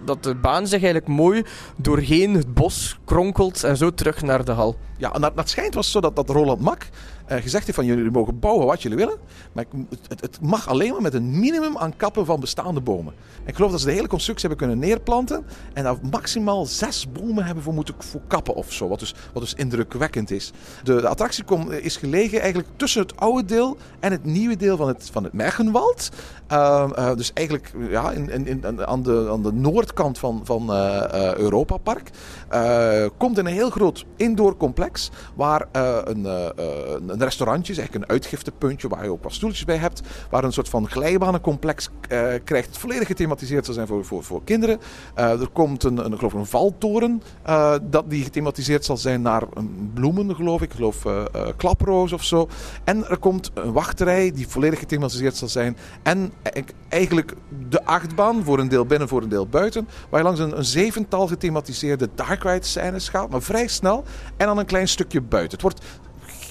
dat 0.04 0.22
de 0.22 0.34
baan 0.34 0.66
zich 0.66 0.82
eigenlijk 0.82 1.06
mooi 1.06 1.44
doorheen 1.76 2.34
het 2.34 2.54
bos 2.54 2.98
kronkelt 3.04 3.64
en 3.64 3.76
zo 3.76 3.94
terug 3.94 4.22
naar 4.22 4.44
de 4.44 4.52
hal. 4.52 4.76
Ja, 4.96 5.12
en 5.12 5.20
dat, 5.20 5.36
dat 5.36 5.48
schijnt 5.48 5.74
was 5.74 5.90
zo 5.90 6.00
dat, 6.00 6.16
dat 6.16 6.30
Roland 6.30 6.60
Mak 6.60 6.88
gezegd 7.26 7.64
heeft 7.64 7.78
van 7.78 7.86
jullie 7.86 8.10
mogen 8.10 8.38
bouwen 8.38 8.66
wat 8.66 8.82
jullie 8.82 8.98
willen. 8.98 9.16
Maar 9.52 9.64
het, 10.08 10.20
het, 10.20 10.40
mag 10.40 10.68
alleen 10.68 10.92
maar 10.92 11.02
met 11.02 11.14
een 11.14 11.38
minimum 11.38 11.78
aan 11.78 11.96
kappen 11.96 12.26
van 12.26 12.40
bestaande 12.40 12.80
bomen. 12.80 13.14
En 13.42 13.48
ik 13.48 13.54
geloof 13.54 13.70
dat 13.70 13.80
ze 13.80 13.86
de 13.86 13.92
hele 13.92 14.08
constructie 14.08 14.48
hebben 14.48 14.66
kunnen 14.68 14.88
neerplanten. 14.88 15.46
En 15.72 15.82
daar 15.82 15.96
maximaal 16.10 16.66
zes 16.66 17.12
bomen 17.12 17.44
hebben 17.44 17.64
voor 17.64 17.74
moeten 17.74 17.94
voor 17.98 18.20
kappen 18.26 18.54
of 18.54 18.72
zo. 18.72 18.88
Wat 18.88 18.98
dus, 18.98 19.14
wat 19.32 19.42
dus 19.42 19.54
indrukwekkend 19.54 20.30
is. 20.30 20.52
De, 20.84 20.94
de 20.94 21.08
attractie 21.08 21.44
kom, 21.44 21.70
is 21.70 21.96
gelegen 21.96 22.40
eigenlijk 22.40 22.68
tussen 22.76 23.02
het 23.02 23.16
oude 23.16 23.44
deel 23.44 23.76
en 24.00 24.12
het 24.12 24.24
nieuwe 24.24 24.56
deel 24.56 24.76
van 24.76 24.88
het, 24.88 25.08
van 25.12 25.24
het 25.24 25.32
Mergenwald. 25.32 26.08
Uh, 26.52 26.88
uh, 26.98 27.14
dus 27.14 27.32
eigenlijk 27.32 27.72
ja, 27.90 28.10
in, 28.10 28.30
in, 28.30 28.46
in, 28.46 28.86
aan, 28.86 29.02
de, 29.02 29.28
aan 29.30 29.42
de 29.42 29.52
noordkant 29.52 30.18
van, 30.18 30.40
van 30.44 30.70
Europa 31.36 31.76
Park. 31.76 32.10
komt 33.16 33.38
in 33.38 33.46
een 33.46 33.52
heel 33.52 33.70
groot 33.70 34.04
indoor 34.16 34.56
complex. 34.56 35.10
Waar 35.34 35.66
een, 35.72 36.24
een 37.06 37.15
restaurantje 37.24 37.72
is, 37.72 37.78
eigenlijk 37.78 38.08
een 38.08 38.16
uitgiftepuntje 38.16 38.88
waar 38.88 39.04
je 39.04 39.10
ook 39.10 39.22
wat 39.22 39.32
stoeltjes 39.32 39.64
bij 39.64 39.76
hebt. 39.76 40.02
Waar 40.30 40.44
een 40.44 40.52
soort 40.52 40.68
van 40.68 40.88
glijbanencomplex 40.88 41.88
krijgt. 42.44 42.78
Volledig 42.78 43.06
gethematiseerd 43.06 43.64
zal 43.64 43.74
zijn 43.74 43.86
voor, 43.86 44.04
voor, 44.04 44.24
voor 44.24 44.44
kinderen. 44.44 44.80
er 45.14 45.48
komt 45.52 45.84
een, 45.84 46.04
een, 46.04 46.16
geloof 46.16 46.32
een 46.32 46.46
valtoren 46.46 47.22
dat 47.82 48.10
die 48.10 48.24
gethematiseerd 48.24 48.84
zal 48.84 48.96
zijn 48.96 49.22
naar 49.22 49.42
bloemen, 49.94 50.34
geloof 50.34 50.62
ik. 50.62 50.64
Ik 50.66 50.72
geloof 50.72 51.04
klaproos 51.56 52.12
of 52.12 52.24
zo. 52.24 52.48
En 52.84 53.08
er 53.08 53.18
komt 53.18 53.50
een 53.54 53.72
wachterij 53.72 54.32
die 54.32 54.48
volledig 54.48 54.78
gethematiseerd 54.78 55.36
zal 55.36 55.48
zijn. 55.48 55.76
En 56.02 56.32
eigenlijk 56.88 57.34
de 57.68 57.84
achtbaan, 57.84 58.44
voor 58.44 58.58
een 58.58 58.68
deel 58.68 58.86
binnen, 58.86 59.08
voor 59.08 59.22
een 59.22 59.28
deel 59.28 59.46
buiten. 59.46 59.88
Waar 60.08 60.20
je 60.20 60.26
langs 60.26 60.40
een, 60.40 60.58
een 60.58 60.64
zevental 60.64 61.26
gethematiseerde 61.26 62.08
dark 62.14 62.42
ride 62.42 62.66
scènes 62.66 63.08
gaat, 63.08 63.30
maar 63.30 63.42
vrij 63.42 63.66
snel. 63.66 64.04
En 64.36 64.46
dan 64.46 64.58
een 64.58 64.66
klein 64.66 64.88
stukje 64.88 65.20
buiten. 65.20 65.52
Het 65.52 65.62
wordt 65.62 65.80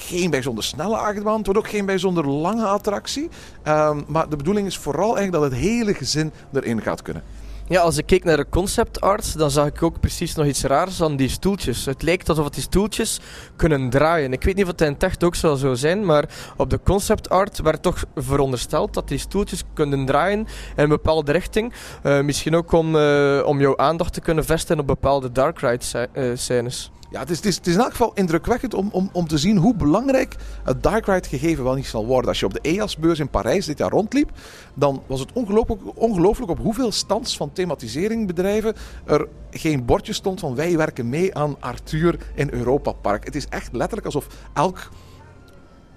geen 0.06 0.30
bijzonder 0.30 0.64
snelle 0.64 0.98
achtbaan. 0.98 1.38
Het 1.38 1.46
wordt 1.46 1.60
ook 1.60 1.70
geen 1.70 1.86
bijzonder 1.86 2.28
lange 2.28 2.66
attractie. 2.66 3.30
Um, 3.68 4.06
maar 4.08 4.30
de 4.30 4.36
bedoeling 4.36 4.68
is 4.68 4.78
vooral 4.78 5.18
eigenlijk 5.18 5.32
dat 5.32 5.52
het 5.52 5.70
hele 5.70 5.94
gezin 5.94 6.32
erin 6.54 6.82
gaat 6.82 7.02
kunnen. 7.02 7.24
Ja, 7.68 7.82
als 7.82 7.98
ik 7.98 8.06
keek 8.06 8.24
naar 8.24 8.38
de 8.38 8.50
concept 8.50 9.02
art, 9.02 9.38
dan 9.38 9.52
zag 9.52 9.68
ik 9.68 9.84
ook 9.84 10.00
precies 10.00 10.36
nog 10.36 10.46
iets 10.46 10.64
raars 10.64 11.02
aan 11.02 11.16
die 11.16 11.30
stoeltjes. 11.30 11.86
Het 11.86 12.02
lijkt 12.02 12.30
alsof 12.30 12.50
die 12.50 12.64
stoeltjes 12.64 13.20
kunnen 13.56 13.90
draaien. 13.90 14.34
Ik 14.34 14.44
weet 14.44 14.56
niet 14.56 14.64
of 14.64 14.72
het 14.72 14.82
in 14.82 14.96
echt 15.00 15.24
ook 15.24 15.36
zo 15.36 15.74
zijn, 15.74 16.06
maar 16.06 16.30
op 16.58 16.70
de 16.70 16.80
concept 16.84 17.30
art 17.30 17.62
werd 17.62 17.82
toch 17.82 18.04
verondersteld 18.16 18.94
dat 18.94 19.08
die 19.08 19.18
stoeltjes 19.18 19.64
kunnen 19.74 20.06
draaien 20.06 20.40
in 20.40 20.48
een 20.76 20.90
bepaalde 20.90 21.32
richting. 21.32 21.74
Uh, 22.04 22.22
misschien 22.22 22.56
ook 22.56 22.72
om, 22.72 22.96
uh, 22.96 23.42
om 23.46 23.60
jouw 23.60 23.78
aandacht 23.78 24.14
te 24.14 24.22
kunnen 24.22 24.46
vestigen 24.46 24.80
op 24.80 24.88
bepaalde 24.88 25.32
dark 25.32 25.60
ride 25.60 26.10
uh, 26.14 26.32
scènes. 26.36 26.92
Ja, 27.16 27.22
het 27.22 27.30
is, 27.30 27.40
is, 27.42 27.60
in 27.64 27.80
elk 27.80 27.92
geval 27.92 28.12
indrukwekkend 28.14 28.74
om, 28.74 28.90
om, 28.92 29.10
om 29.12 29.28
te 29.28 29.38
zien 29.38 29.58
hoe 29.58 29.76
belangrijk 29.76 30.36
het 30.64 30.84
dark 30.84 31.06
ride 31.06 31.28
gegeven 31.28 31.64
wel 31.64 31.76
niet 31.76 31.86
zal 31.86 32.06
worden. 32.06 32.30
Als 32.30 32.40
je 32.40 32.46
op 32.46 32.54
de 32.54 32.60
EAS-beurs 32.62 33.20
in 33.20 33.30
Parijs 33.30 33.66
dit 33.66 33.78
jaar 33.78 33.90
rondliep, 33.90 34.32
dan 34.74 35.04
was 35.08 35.20
het 35.20 35.34
ongelooflijk, 35.34 35.82
ongelooflijk 35.94 36.52
op 36.52 36.60
hoeveel 36.60 36.92
stands 36.92 37.38
van 37.38 37.54
thematiseringбedrijven 37.54 38.76
er 39.06 39.28
geen 39.52 39.86
bordje 39.86 40.14
stond 40.14 40.40
van 40.40 40.56
wij 40.56 40.78
werken 40.78 41.10
mee 41.10 41.36
aan 41.36 41.56
Arthur 41.60 42.20
in 42.34 42.50
Europa 42.52 42.92
Park. 42.92 43.26
Het 43.26 43.36
is 43.36 43.48
echt 43.48 43.74
letterlijk 43.74 44.06
alsof 44.06 44.28
elk 44.54 44.90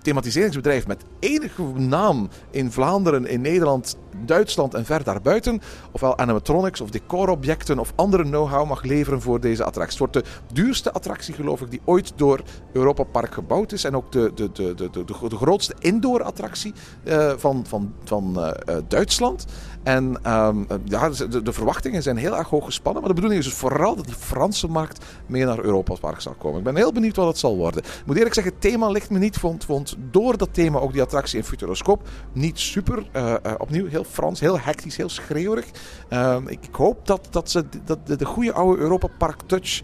thematiseringsbedrijf 0.09 0.87
met 0.87 1.05
enige 1.19 1.63
naam 1.63 2.29
in 2.51 2.73
Vlaanderen, 2.73 3.27
in 3.27 3.41
Nederland, 3.41 3.97
Duitsland 4.25 4.75
en 4.75 4.85
ver 4.85 5.05
daarbuiten, 5.05 5.61
ofwel 5.93 6.19
animatronics 6.19 6.81
of 6.81 6.91
decorobjecten 6.91 7.79
of 7.79 7.93
andere 7.97 8.23
know-how 8.23 8.69
mag 8.69 8.83
leveren 8.83 9.21
voor 9.21 9.41
deze 9.41 9.65
attractie. 9.65 10.05
Het 10.05 10.15
wordt 10.15 10.29
de 10.29 10.55
duurste 10.55 10.93
attractie, 10.93 11.35
geloof 11.35 11.61
ik, 11.61 11.71
die 11.71 11.81
ooit 11.85 12.13
door 12.17 12.43
Europa 12.73 13.03
Park 13.03 13.35
gebouwd 13.35 13.73
is. 13.73 13.85
En 13.85 13.97
ook 13.97 14.13
de, 14.13 14.33
de, 14.35 14.53
de, 14.53 14.75
de, 14.75 15.05
de, 15.05 15.37
grootste 15.37 15.75
indoor-attractie 15.79 16.73
uh, 17.05 17.33
van, 17.37 17.65
van, 17.67 17.95
van 18.05 18.35
uh, 18.37 18.77
Duitsland. 18.89 19.47
En 19.83 20.05
um, 20.33 20.67
ja, 20.85 21.09
de, 21.09 21.43
de, 21.43 21.53
verwachtingen 21.53 22.03
zijn 22.03 22.17
heel 22.17 22.37
erg 22.37 22.49
hoog 22.49 22.65
gespannen. 22.65 23.01
Maar 23.01 23.11
de 23.11 23.21
bedoeling 23.21 23.45
is 23.45 23.49
dus 23.49 23.59
vooral 23.59 23.97
dat 23.97 24.05
die 24.05 24.15
Franse 24.15 24.69
markt 24.69 25.05
mee 25.27 25.45
naar 25.45 25.59
Europa 25.59 25.95
Park 25.95 26.21
zal 26.21 26.35
komen. 26.39 26.59
Ik 26.59 26.65
ben 26.65 26.77
heel 26.77 26.93
benieuwd 26.93 27.17
wat 27.17 27.27
het 27.27 27.39
zal 27.39 27.57
worden. 27.57 27.83
Ik 27.83 28.03
moet 28.07 28.17
eerlijk 28.17 28.35
zeggen, 28.35 28.53
het 28.53 28.63
thema 28.63 28.89
ligt 28.89 29.11
me 29.11 29.19
niet. 29.19 29.37
Vond, 29.37 29.65
vond 29.65 29.97
door 30.11 30.37
dat 30.37 30.49
thema 30.53 30.79
ook 30.79 30.93
die 30.93 31.03
attractie 31.03 31.39
in 31.39 31.45
Futuroscoop 31.45 32.09
niet 32.33 32.59
super. 32.59 33.07
Uh, 33.17 33.35
opnieuw 33.59 33.87
heel 33.87 34.05
Frans, 34.05 34.41
heel 34.41 34.61
hectisch, 34.61 34.97
heel 34.97 35.09
schreeuwerig. 35.09 35.67
Ehm, 36.09 36.49
ik, 36.49 36.69
hoop 36.73 37.07
dat, 37.07 37.29
dat 37.31 37.51
ze 37.51 37.65
dat 37.85 38.07
de 38.07 38.25
goede 38.25 38.53
oude 38.53 38.83
Europa 38.83 39.09
Park 39.19 39.41
touch 39.47 39.83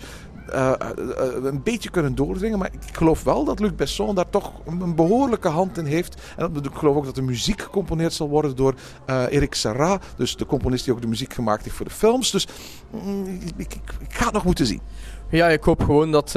uh, 0.52 0.72
uh, 0.98 1.44
een 1.44 1.62
beetje 1.62 1.90
kunnen 1.90 2.14
doordringen. 2.14 2.58
Maar 2.58 2.70
ik 2.72 2.96
geloof 2.96 3.22
wel 3.22 3.44
dat 3.44 3.60
Luc 3.60 3.74
Besson 3.74 4.14
daar 4.14 4.30
toch 4.30 4.52
een 4.66 4.94
behoorlijke 4.94 5.48
hand 5.48 5.78
in 5.78 5.84
heeft. 5.84 6.22
En 6.36 6.54
ik 6.56 6.74
geloof 6.74 6.96
ook 6.96 7.04
dat 7.04 7.14
de 7.14 7.22
muziek 7.22 7.62
gecomponeerd 7.62 8.12
zal 8.12 8.28
worden 8.28 8.56
door 8.56 8.74
Eric 9.06 9.54
Serra. 9.54 10.00
Dus 10.16 10.36
de 10.36 10.46
componist 10.46 10.84
die 10.84 10.94
ook 10.94 11.00
de 11.00 11.06
muziek 11.06 11.34
gemaakt 11.34 11.64
heeft 11.64 11.76
voor 11.76 11.86
de 11.86 11.92
films. 11.92 12.30
Dus 12.30 12.46
mm, 12.90 13.40
ik, 13.56 13.74
ik, 13.74 13.74
ik, 14.00 14.14
ga 14.14 14.24
het 14.24 14.34
nog 14.34 14.44
moeten 14.44 14.66
zien. 14.66 14.80
Ja, 15.28 15.48
ik 15.48 15.64
hoop 15.64 15.82
gewoon 15.82 16.12
dat, 16.12 16.32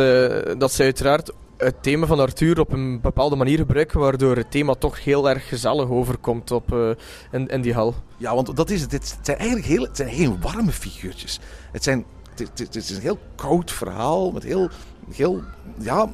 dat 0.57 0.71
ze 0.71 0.83
uiteraard 0.83 1.31
het 1.57 1.83
thema 1.83 2.05
van 2.05 2.19
Arthur 2.19 2.59
op 2.59 2.71
een 2.71 3.01
bepaalde 3.01 3.35
manier 3.35 3.57
gebruiken, 3.57 3.99
waardoor 3.99 4.35
het 4.35 4.51
thema 4.51 4.73
toch 4.73 5.03
heel 5.03 5.29
erg 5.29 5.47
gezellig 5.47 5.89
overkomt 5.89 6.51
op, 6.51 6.73
uh, 6.73 6.89
in, 7.31 7.47
in 7.47 7.61
die 7.61 7.73
hal. 7.73 7.95
Ja, 8.17 8.35
want 8.35 8.55
dat 8.55 8.69
is 8.69 8.81
het. 8.81 8.91
Het 8.91 9.17
zijn 9.21 9.37
eigenlijk 9.37 9.67
heel, 9.67 9.81
het 9.81 9.97
zijn 9.97 10.13
geen 10.13 10.41
warme 10.41 10.71
figuurtjes. 10.71 11.39
Het 11.71 11.83
zijn 11.83 12.05
het, 12.39 12.75
is 12.75 12.89
een 12.89 13.01
heel 13.01 13.19
koud 13.35 13.71
verhaal 13.71 14.31
met 14.31 14.43
heel, 14.43 14.69
heel 15.15 15.43
ja, 15.79 16.09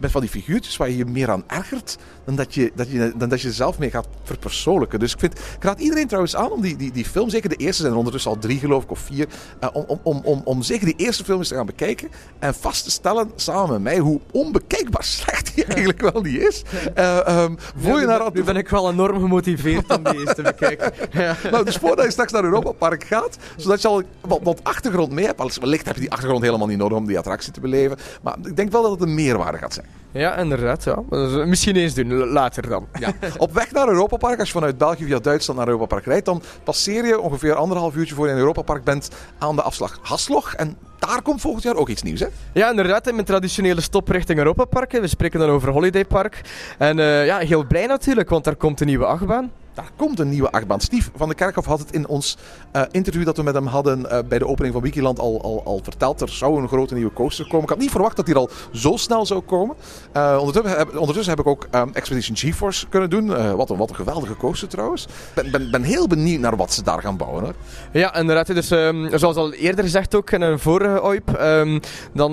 met 0.00 0.10
van 0.10 0.20
die 0.20 0.30
figuurtjes 0.30 0.76
waar 0.76 0.90
je 0.90 0.96
je 0.96 1.04
meer 1.04 1.30
aan 1.30 1.44
ergert 1.46 1.96
dan 2.24 2.34
dat 2.34 2.54
je, 2.54 2.72
dat 2.74 2.90
je, 2.90 3.12
dan 3.16 3.28
dat 3.28 3.40
je 3.40 3.52
zelf 3.52 3.78
mee 3.78 3.90
gaat 3.90 4.08
verpersoonlijken. 4.22 4.98
Dus 4.98 5.12
ik, 5.12 5.18
vind, 5.18 5.38
ik 5.38 5.64
raad 5.64 5.80
iedereen 5.80 6.06
trouwens 6.06 6.36
aan 6.36 6.50
om 6.50 6.60
die, 6.60 6.76
die, 6.76 6.92
die 6.92 7.04
film, 7.04 7.30
zeker 7.30 7.48
de 7.48 7.56
eerste 7.56 7.80
zijn 7.80 7.92
er 7.92 7.98
ondertussen 7.98 8.30
al 8.30 8.38
drie 8.38 8.58
geloof 8.58 8.82
ik 8.82 8.90
of 8.90 8.98
vier, 8.98 9.28
uh, 9.60 9.68
om, 9.72 10.00
om, 10.02 10.20
om, 10.24 10.40
om 10.44 10.62
zeker 10.62 10.86
die 10.86 10.96
eerste 10.96 11.24
film 11.24 11.38
eens 11.38 11.48
te 11.48 11.54
gaan 11.54 11.66
bekijken 11.66 12.08
en 12.38 12.54
vast 12.54 12.84
te 12.84 12.90
stellen 12.90 13.30
samen 13.36 13.70
met 13.70 13.82
mij 13.82 13.98
hoe 13.98 14.20
onbekijkbaar 14.32 15.04
slecht 15.18 15.54
die 15.54 15.64
eigenlijk 15.64 16.00
wel 16.00 16.22
niet 16.22 16.40
is. 16.40 16.62
Uh, 16.98 17.42
um, 17.42 17.56
voor 17.76 18.00
je 18.00 18.06
naar 18.06 18.30
nu 18.32 18.44
ben 18.44 18.56
ik 18.56 18.68
wel 18.68 18.90
enorm 18.90 19.20
gemotiveerd 19.20 19.96
om 19.96 20.04
die 20.04 20.20
eens 20.20 20.34
te 20.34 20.42
bekijken. 20.42 20.92
ja. 21.22 21.36
nou, 21.50 21.64
dus 21.64 21.76
voordat 21.76 22.04
je 22.04 22.10
straks 22.10 22.32
naar 22.32 22.44
Europa 22.44 22.72
Park 22.72 23.04
gaat, 23.04 23.36
zodat 23.56 23.82
je 23.82 23.88
al 23.88 24.02
wat, 24.20 24.40
wat 24.42 24.60
achtergrond 24.62 25.12
mee 25.12 25.26
hebt. 25.26 25.58
Wellicht 25.58 25.86
heb 25.86 25.94
je 25.94 26.00
die 26.00 26.10
achtergrond 26.10 26.42
helemaal 26.42 26.66
niet 26.66 26.78
nodig 26.78 26.98
om 26.98 27.06
die 27.06 27.18
attractie 27.18 27.52
te 27.52 27.60
beleven. 27.60 27.98
Maar 28.22 28.35
ik 28.44 28.56
denk 28.56 28.72
wel 28.72 28.82
dat 28.82 28.90
het 28.90 29.00
een 29.00 29.14
meerwaarde 29.14 29.58
gaat 29.58 29.74
zijn. 29.74 29.86
Ja, 30.10 30.36
inderdaad. 30.36 30.84
Ja. 30.84 31.02
Misschien 31.44 31.76
eens 31.76 31.94
doen, 31.94 32.14
later 32.14 32.68
dan. 32.68 32.86
Ja. 32.98 33.12
Op 33.38 33.52
weg 33.52 33.72
naar 33.72 33.88
Europa 33.88 34.16
Park, 34.16 34.38
als 34.38 34.48
je 34.48 34.54
vanuit 34.54 34.78
België 34.78 35.04
via 35.04 35.18
Duitsland 35.18 35.58
naar 35.58 35.68
Europa 35.68 35.86
Park 35.86 36.04
rijdt, 36.04 36.24
dan 36.24 36.42
passeer 36.64 37.06
je 37.06 37.20
ongeveer 37.20 37.54
anderhalf 37.54 37.94
uurtje 37.94 38.14
voor 38.14 38.26
je 38.26 38.32
in 38.32 38.38
Europa 38.38 38.62
Park 38.62 38.84
bent 38.84 39.10
aan 39.38 39.56
de 39.56 39.62
afslag 39.62 39.98
Haslog. 40.02 40.54
En 40.54 40.76
daar 40.98 41.22
komt 41.22 41.40
volgend 41.40 41.62
jaar 41.62 41.76
ook 41.76 41.88
iets 41.88 42.02
nieuws, 42.02 42.20
hè? 42.20 42.26
Ja, 42.52 42.70
inderdaad. 42.70 43.06
In 43.06 43.14
mijn 43.14 43.26
traditionele 43.26 43.80
stop 43.80 44.08
richting 44.08 44.38
Europa 44.38 44.64
Park. 44.64 44.92
We 44.92 45.06
spreken 45.06 45.40
dan 45.40 45.48
over 45.48 45.70
Holiday 45.70 46.04
Park. 46.04 46.40
En 46.78 46.98
uh, 46.98 47.26
ja, 47.26 47.38
heel 47.38 47.64
blij 47.64 47.86
natuurlijk, 47.86 48.28
want 48.28 48.44
daar 48.44 48.56
komt 48.56 48.80
een 48.80 48.86
nieuwe 48.86 49.06
achtbaan. 49.06 49.50
Daar 49.76 49.90
komt 49.96 50.18
een 50.18 50.28
nieuwe 50.28 50.50
achtbaan. 50.50 50.80
Steve 50.80 51.10
van 51.16 51.28
der 51.28 51.36
Kerkhof 51.36 51.64
had 51.64 51.78
het 51.78 51.92
in 51.92 52.08
ons 52.08 52.36
uh, 52.76 52.82
interview 52.90 53.24
dat 53.24 53.36
we 53.36 53.42
met 53.42 53.54
hem 53.54 53.66
hadden 53.66 54.00
uh, 54.00 54.18
bij 54.28 54.38
de 54.38 54.46
opening 54.46 54.74
van 54.74 54.82
Wikiland 54.82 55.18
al, 55.18 55.42
al, 55.42 55.62
al, 55.64 55.80
verteld. 55.82 56.20
Er 56.20 56.28
zou 56.28 56.60
een 56.60 56.68
grote 56.68 56.94
nieuwe 56.94 57.12
coaster 57.12 57.44
komen. 57.44 57.62
Ik 57.62 57.68
had 57.68 57.78
niet 57.78 57.90
verwacht 57.90 58.16
dat 58.16 58.26
die 58.26 58.34
al 58.34 58.50
zo 58.72 58.96
snel 58.96 59.26
zou 59.26 59.40
komen. 59.40 59.76
Uh, 60.16 60.36
ondertussen, 60.38 60.78
heb, 60.78 60.96
ondertussen, 60.96 61.36
heb, 61.36 61.40
ik 61.40 61.46
ook 61.46 61.66
um, 61.74 61.90
Expedition 61.92 62.36
GeForce 62.36 62.88
kunnen 62.88 63.10
doen. 63.10 63.56
wat, 63.56 63.70
een, 63.70 63.76
wat 63.76 63.88
een 63.90 63.96
geweldige 63.96 64.36
coaster 64.36 64.68
trouwens. 64.68 65.06
Ik 65.42 65.50
ben, 65.50 65.70
ben, 65.70 65.82
heel 65.82 66.06
benieuwd 66.06 66.40
naar 66.40 66.56
wat 66.56 66.72
ze 66.72 66.82
daar 66.82 67.00
gaan 67.00 67.16
bouwen. 67.16 67.42
Hoor. 67.42 67.54
Ja, 67.92 68.14
inderdaad. 68.14 68.46
Dus 68.46 68.70
um, 68.70 69.18
zoals 69.18 69.36
al 69.36 69.52
eerder 69.52 69.84
gezegd 69.84 70.14
ook 70.14 70.30
in 70.30 70.40
een 70.40 70.58
vorige 70.58 71.02
OIP. 71.02 71.38
Um, 71.40 71.80
dan 72.12 72.30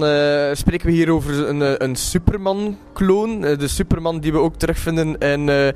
spreken 0.55 0.85
we 0.85 0.91
hier 0.91 1.09
over 1.11 1.47
een, 1.47 1.83
een 1.83 1.95
Superman-kloon. 1.95 3.41
de 3.41 3.67
Superman 3.67 4.19
die 4.19 4.31
we 4.31 4.37
ook 4.37 4.55
terugvinden 4.55 5.17
in 5.17 5.73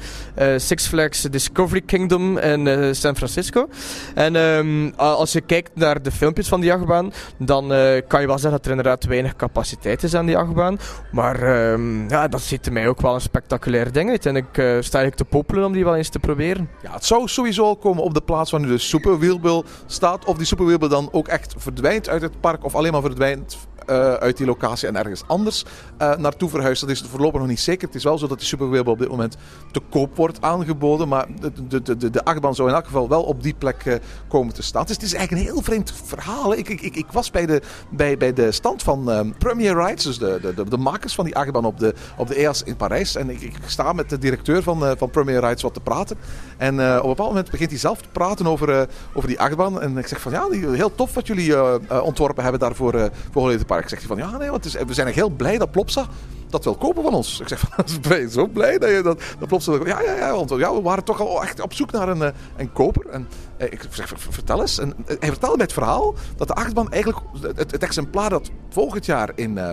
Six 0.57 0.87
Flags 0.87 1.21
Discovery. 1.21 1.55
Discovery 1.57 1.85
Kingdom 1.85 2.37
in 2.37 2.65
uh, 2.65 2.93
San 2.93 3.15
Francisco. 3.15 3.67
En 4.15 4.35
um, 4.35 4.93
als 4.95 5.31
je 5.31 5.41
kijkt 5.41 5.71
naar 5.73 6.01
de 6.01 6.11
filmpjes 6.11 6.47
van 6.47 6.61
die 6.61 6.73
achtbaan, 6.73 7.13
dan 7.37 7.71
uh, 7.71 8.01
kan 8.07 8.21
je 8.21 8.27
wel 8.27 8.39
zeggen 8.39 8.51
dat 8.51 8.65
er 8.65 8.69
inderdaad 8.69 9.05
weinig 9.05 9.35
capaciteit 9.35 10.03
is 10.03 10.15
aan 10.15 10.25
die 10.25 10.37
achtbaan. 10.37 10.79
Maar 11.11 11.71
um, 11.71 12.09
ja, 12.09 12.27
dat 12.27 12.41
ziet 12.41 12.65
er 12.65 12.73
mij 12.73 12.87
ook 12.87 13.01
wel 13.01 13.13
een 13.13 13.21
spectaculair 13.21 13.91
ding 13.91 14.09
uit. 14.09 14.25
En 14.25 14.35
ik 14.35 14.43
uh, 14.43 14.65
sta 14.65 14.99
eigenlijk 14.99 15.15
te 15.15 15.25
popelen 15.25 15.65
om 15.65 15.73
die 15.73 15.83
wel 15.83 15.95
eens 15.95 16.09
te 16.09 16.19
proberen. 16.19 16.69
Ja, 16.81 16.93
het 16.93 17.05
zou 17.05 17.27
sowieso 17.27 17.63
al 17.63 17.75
komen 17.75 18.03
op 18.03 18.13
de 18.13 18.21
plaats 18.21 18.51
waar 18.51 18.61
nu 18.61 18.67
de 18.67 18.77
Super 18.77 19.63
staat. 19.85 20.25
Of 20.25 20.37
die 20.37 20.45
Super 20.45 20.89
dan 20.89 21.09
ook 21.11 21.27
echt 21.27 21.53
verdwijnt 21.57 22.09
uit 22.09 22.21
het 22.21 22.39
park 22.39 22.63
of 22.63 22.75
alleen 22.75 22.91
maar 22.91 23.01
verdwijnt 23.01 23.57
uh, 23.89 24.13
uit 24.13 24.37
die 24.37 24.45
locatie 24.45 24.87
en 24.87 24.95
ergens 24.95 25.23
anders 25.27 25.65
uh, 26.01 26.15
naartoe 26.15 26.49
verhuist. 26.49 26.81
Dat 26.81 26.89
is 26.89 27.03
voorlopig 27.09 27.39
nog 27.39 27.49
niet 27.49 27.59
zeker. 27.59 27.87
Het 27.87 27.95
is 27.95 28.03
wel 28.03 28.17
zo 28.17 28.27
dat 28.27 28.37
die 28.37 28.47
Superwheel 28.47 28.83
op 28.83 28.99
dit 28.99 29.09
moment 29.09 29.37
te 29.71 29.81
koop 29.89 30.15
wordt 30.15 30.41
aangeboden. 30.41 31.07
Maar 31.07 31.27
de, 31.39 31.81
de, 31.81 31.97
de, 31.97 32.09
de 32.09 32.25
achtbaan 32.25 32.55
zou 32.55 32.69
in 32.69 32.75
elk 32.75 32.85
geval 32.85 33.09
wel 33.09 33.23
op 33.23 33.43
die 33.43 33.55
plek 33.57 33.85
uh, 33.85 33.95
komen 34.27 34.53
te 34.53 34.63
staan. 34.63 34.85
Dus 34.85 34.95
het 34.95 35.03
is 35.03 35.13
eigenlijk 35.13 35.47
een 35.47 35.53
heel 35.53 35.63
vreemd 35.63 35.93
verhaal. 36.03 36.53
Ik, 36.53 36.69
ik, 36.69 36.81
ik, 36.81 36.95
ik 36.95 37.11
was 37.11 37.31
bij 37.31 37.45
de, 37.45 37.61
bij, 37.89 38.17
bij 38.17 38.33
de 38.33 38.51
stand 38.51 38.83
van 38.83 39.33
Premier 39.37 39.85
Rides, 39.85 40.03
dus 40.03 40.17
de, 40.17 40.39
de, 40.41 40.53
de, 40.53 40.69
de, 40.69 40.77
makers 40.77 41.15
van 41.15 41.25
die 41.25 41.35
achtbaan 41.35 41.65
op 41.65 41.79
de, 41.79 41.93
op 42.17 42.27
de 42.27 42.35
EAS 42.35 42.63
in 42.63 42.75
Parijs. 42.75 43.15
En 43.15 43.29
ik, 43.29 43.41
ik 43.41 43.55
sta 43.65 43.93
met 43.93 44.09
de 44.09 44.17
directeur 44.17 44.63
van, 44.63 44.97
van 44.97 45.09
Premier 45.09 45.39
Rides 45.39 45.61
wat 45.61 45.73
te 45.73 45.79
praten. 45.79 46.17
En 46.57 46.73
op 46.73 47.03
een 47.03 47.09
bepaald 47.09 47.29
moment 47.29 47.51
begint 47.51 47.69
hij 47.69 47.79
zelf 47.79 48.01
te 48.01 48.09
praten 48.11 48.47
over, 48.47 48.87
over 49.13 49.29
die 49.29 49.39
achtbaan. 49.39 49.81
En 49.81 49.97
ik 49.97 50.07
zeg 50.07 50.21
van 50.21 50.31
ja, 50.31 50.49
heel 50.49 50.95
tof 50.95 51.13
wat 51.13 51.27
jullie 51.27 51.79
ontworpen 52.03 52.43
hebben 52.43 52.59
daarvoor 52.59 53.11
voor 53.31 53.41
Holiday 53.41 53.65
Park. 53.65 53.76
Ik 53.81 53.89
zeg 53.89 54.01
van 54.01 54.17
ja, 54.17 54.37
nee, 54.37 54.49
want 54.49 54.63
we 54.63 54.93
zijn 54.93 55.07
echt 55.07 55.15
heel 55.15 55.29
blij 55.29 55.57
dat 55.57 55.71
Plopsa 55.71 56.07
dat 56.49 56.63
wil 56.63 56.75
kopen 56.75 57.03
van 57.03 57.13
ons. 57.13 57.39
Ik 57.39 57.47
zeg 57.47 57.59
van, 57.59 57.85
ben 58.09 58.19
je 58.19 58.29
zo 58.29 58.47
blij 58.47 58.77
dat 58.77 58.89
je 58.89 59.01
dat, 59.01 59.21
Plopsa... 59.47 59.73
Ja, 59.85 60.01
ja, 60.01 60.13
ja, 60.13 60.35
want 60.35 60.49
ja, 60.49 60.73
we 60.73 60.81
waren 60.81 61.03
toch 61.03 61.21
al 61.21 61.43
echt 61.43 61.61
op 61.61 61.73
zoek 61.73 61.91
naar 61.91 62.09
een, 62.09 62.21
eh, 62.21 62.33
een 62.57 62.71
koper. 62.71 63.09
En 63.09 63.27
eh, 63.57 63.71
ik 63.71 63.87
zeg, 63.89 64.13
vertel 64.15 64.61
eens. 64.61 64.79
En 64.79 64.93
eh, 65.05 65.15
hij 65.19 65.29
vertelde 65.29 65.55
mij 65.55 65.65
het 65.65 65.73
verhaal 65.73 66.15
dat 66.35 66.47
de 66.47 66.53
achtbaan 66.53 66.91
eigenlijk... 66.91 67.25
Het, 67.55 67.83
exemplaar 67.83 68.29
dat 68.29 68.51
volgend 68.69 69.05
jaar 69.05 69.31
in 69.35 69.57
uh, 69.57 69.71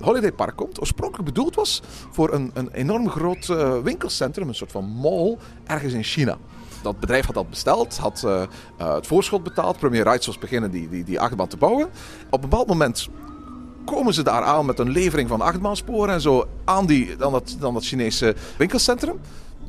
Holiday 0.00 0.32
Park 0.32 0.56
komt, 0.56 0.80
oorspronkelijk 0.80 1.28
bedoeld 1.28 1.54
was 1.54 1.82
voor 2.10 2.32
een, 2.32 2.50
een 2.54 2.70
enorm 2.72 3.10
groot 3.10 3.46
winkelcentrum, 3.82 4.48
een 4.48 4.54
soort 4.54 4.72
van 4.72 4.84
mall, 4.84 5.36
ergens 5.66 5.92
in 5.92 6.02
China 6.02 6.36
dat 6.82 7.00
bedrijf 7.00 7.26
had 7.26 7.34
dat 7.34 7.50
besteld, 7.50 7.96
had 7.96 8.26
het 8.76 9.06
voorschot 9.06 9.42
betaald. 9.42 9.78
Premier 9.78 10.02
Rides 10.02 10.26
was 10.26 10.38
beginnen 10.38 10.70
die, 10.70 10.88
die, 10.88 11.04
die 11.04 11.20
achtbaan 11.20 11.48
te 11.48 11.56
bouwen. 11.56 11.86
Op 12.30 12.42
een 12.44 12.48
bepaald 12.48 12.66
moment 12.66 13.08
komen 13.86 14.14
ze 14.14 14.22
daar 14.22 14.42
aan 14.42 14.66
met 14.66 14.78
een 14.78 14.90
levering 14.90 15.28
van 15.28 15.40
achtbaansporen 15.40 16.14
en 16.14 16.20
zo 16.20 16.48
aan, 16.64 16.86
die, 16.86 17.16
dan, 17.16 17.32
dat, 17.32 17.56
dan 17.60 17.74
dat 17.74 17.84
Chinese 17.84 18.34
winkelcentrum. 18.58 19.20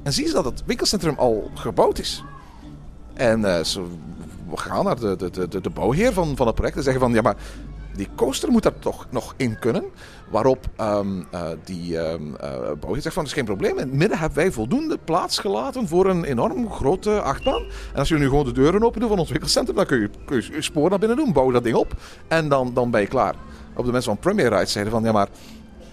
En 0.03 0.13
zien 0.13 0.27
ze 0.27 0.33
dat 0.33 0.45
het 0.45 0.63
winkelcentrum 0.65 1.15
al 1.17 1.51
gebouwd 1.53 1.99
is. 1.99 2.23
En 3.13 3.39
uh, 3.39 3.63
ze 3.63 3.83
gaan 4.55 4.83
naar 4.83 4.99
de, 4.99 5.15
de, 5.15 5.47
de, 5.47 5.61
de 5.61 5.69
bouwheer 5.69 6.13
van, 6.13 6.35
van 6.35 6.45
het 6.47 6.55
project 6.55 6.77
en 6.77 6.83
zeggen 6.83 7.01
van 7.01 7.13
ja 7.13 7.21
maar 7.21 7.35
die 7.97 8.07
coaster 8.15 8.51
moet 8.51 8.63
daar 8.63 8.79
toch 8.79 9.07
nog 9.09 9.33
in 9.37 9.59
kunnen. 9.59 9.83
Waarop 10.29 10.65
um, 10.81 11.27
uh, 11.33 11.47
die 11.63 11.97
um, 11.97 12.35
bouwheer 12.79 13.01
zegt 13.01 13.13
van, 13.13 13.23
dat 13.23 13.25
is 13.25 13.33
geen 13.33 13.45
probleem. 13.45 13.71
In 13.71 13.77
het 13.77 13.93
midden 13.93 14.17
hebben 14.17 14.37
wij 14.37 14.51
voldoende 14.51 14.97
plaats 15.03 15.39
gelaten 15.39 15.87
voor 15.87 16.05
een 16.05 16.23
enorm 16.23 16.71
grote 16.71 17.21
achtbaan. 17.21 17.61
En 17.93 17.99
als 17.99 18.07
jullie 18.07 18.23
nu 18.23 18.29
gewoon 18.29 18.45
de 18.45 18.51
deuren 18.51 18.83
open 18.83 18.99
doen 18.99 19.09
van 19.09 19.19
ons 19.19 19.29
winkelcentrum, 19.29 19.75
dan 19.75 19.85
kun 19.85 19.99
je, 19.99 20.09
kun 20.25 20.35
je, 20.41 20.51
je 20.51 20.61
spoor 20.61 20.89
naar 20.89 20.99
binnen 20.99 21.17
doen. 21.17 21.33
Bouw 21.33 21.51
dat 21.51 21.63
ding 21.63 21.75
op 21.75 21.93
en 22.27 22.49
dan, 22.49 22.73
dan 22.73 22.91
ben 22.91 23.01
je 23.01 23.07
klaar. 23.07 23.35
Op 23.77 23.85
de 23.85 23.91
mensen 23.91 24.11
van 24.11 24.19
Premier 24.19 24.49
Rides 24.49 24.71
zeiden 24.71 24.93
van, 24.93 25.03
ja 25.03 25.11
maar... 25.11 25.27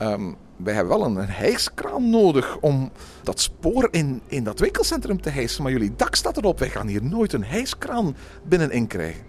Um, 0.03 0.37
wij 0.57 0.75
hebben 0.75 0.99
wel 0.99 1.07
een, 1.07 1.17
een 1.17 1.29
hijskraan 1.29 2.11
nodig 2.11 2.57
om 2.61 2.91
dat 3.23 3.41
spoor 3.41 3.89
in, 3.91 4.21
in 4.27 4.45
dat 4.45 4.59
winkelcentrum 4.59 5.21
te 5.21 5.31
hijsen. 5.31 5.63
Maar 5.63 5.73
jullie 5.73 5.95
dak 5.97 6.15
staat 6.15 6.37
erop. 6.37 6.59
Wij 6.59 6.69
gaan 6.71 6.87
hier 6.87 7.03
nooit 7.03 7.33
een 7.33 7.45
hijskraan 7.45 8.17
binnenin 8.45 8.87
krijgen. 8.87 9.23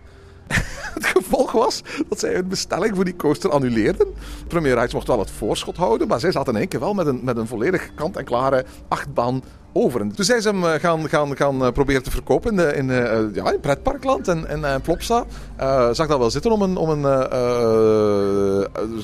het 0.94 1.06
gevolg 1.06 1.52
was 1.52 1.82
dat 2.10 2.20
zij 2.20 2.34
hun 2.34 2.48
bestelling 2.48 2.96
voor 2.96 3.06
die 3.06 3.16
coaster 3.16 3.50
annuleerden. 3.50 4.08
Premier 4.48 4.74
Rides 4.74 4.94
mocht 4.94 5.08
wel 5.08 5.20
het 5.20 5.32
voorschot 5.32 5.78
houden, 5.78 6.08
maar 6.08 6.20
zij 6.20 6.32
zaten 6.32 6.54
in 6.54 6.60
één 6.60 6.68
keer 6.68 6.80
wel 6.80 6.94
met 6.94 7.08
een, 7.08 7.20
met 7.24 7.38
een 7.38 7.48
volledig 7.48 7.94
kant-en-klare 7.94 8.66
achtbaan 8.88 9.44
En 9.76 10.12
toen 10.16 10.26
zijn 10.26 10.42
ze 10.42 10.50
hem 10.50 10.64
eh, 10.64 10.80
gaan, 10.80 11.10
gaan, 11.10 11.38
gaan 11.38 11.66
eh, 11.66 11.72
proberen 11.72 12.04
te 12.04 12.12
verkopen 12.12 12.76
in, 12.76 12.88
de, 12.88 13.30
uh, 13.30 13.36
ja, 13.36 13.52
in 13.52 13.60
pretparkland 13.60 14.28
en, 14.28 14.48
en 14.48 14.60
uh, 14.60 14.76
Plopsa. 14.84 15.26
Uh, 15.60 15.90
zag 15.92 16.08
dat 16.08 16.18
wel 16.18 16.32
zitten 16.32 16.52
om 16.52 16.62
een, 16.62 16.78
om 16.78 16.90
een 16.90 17.04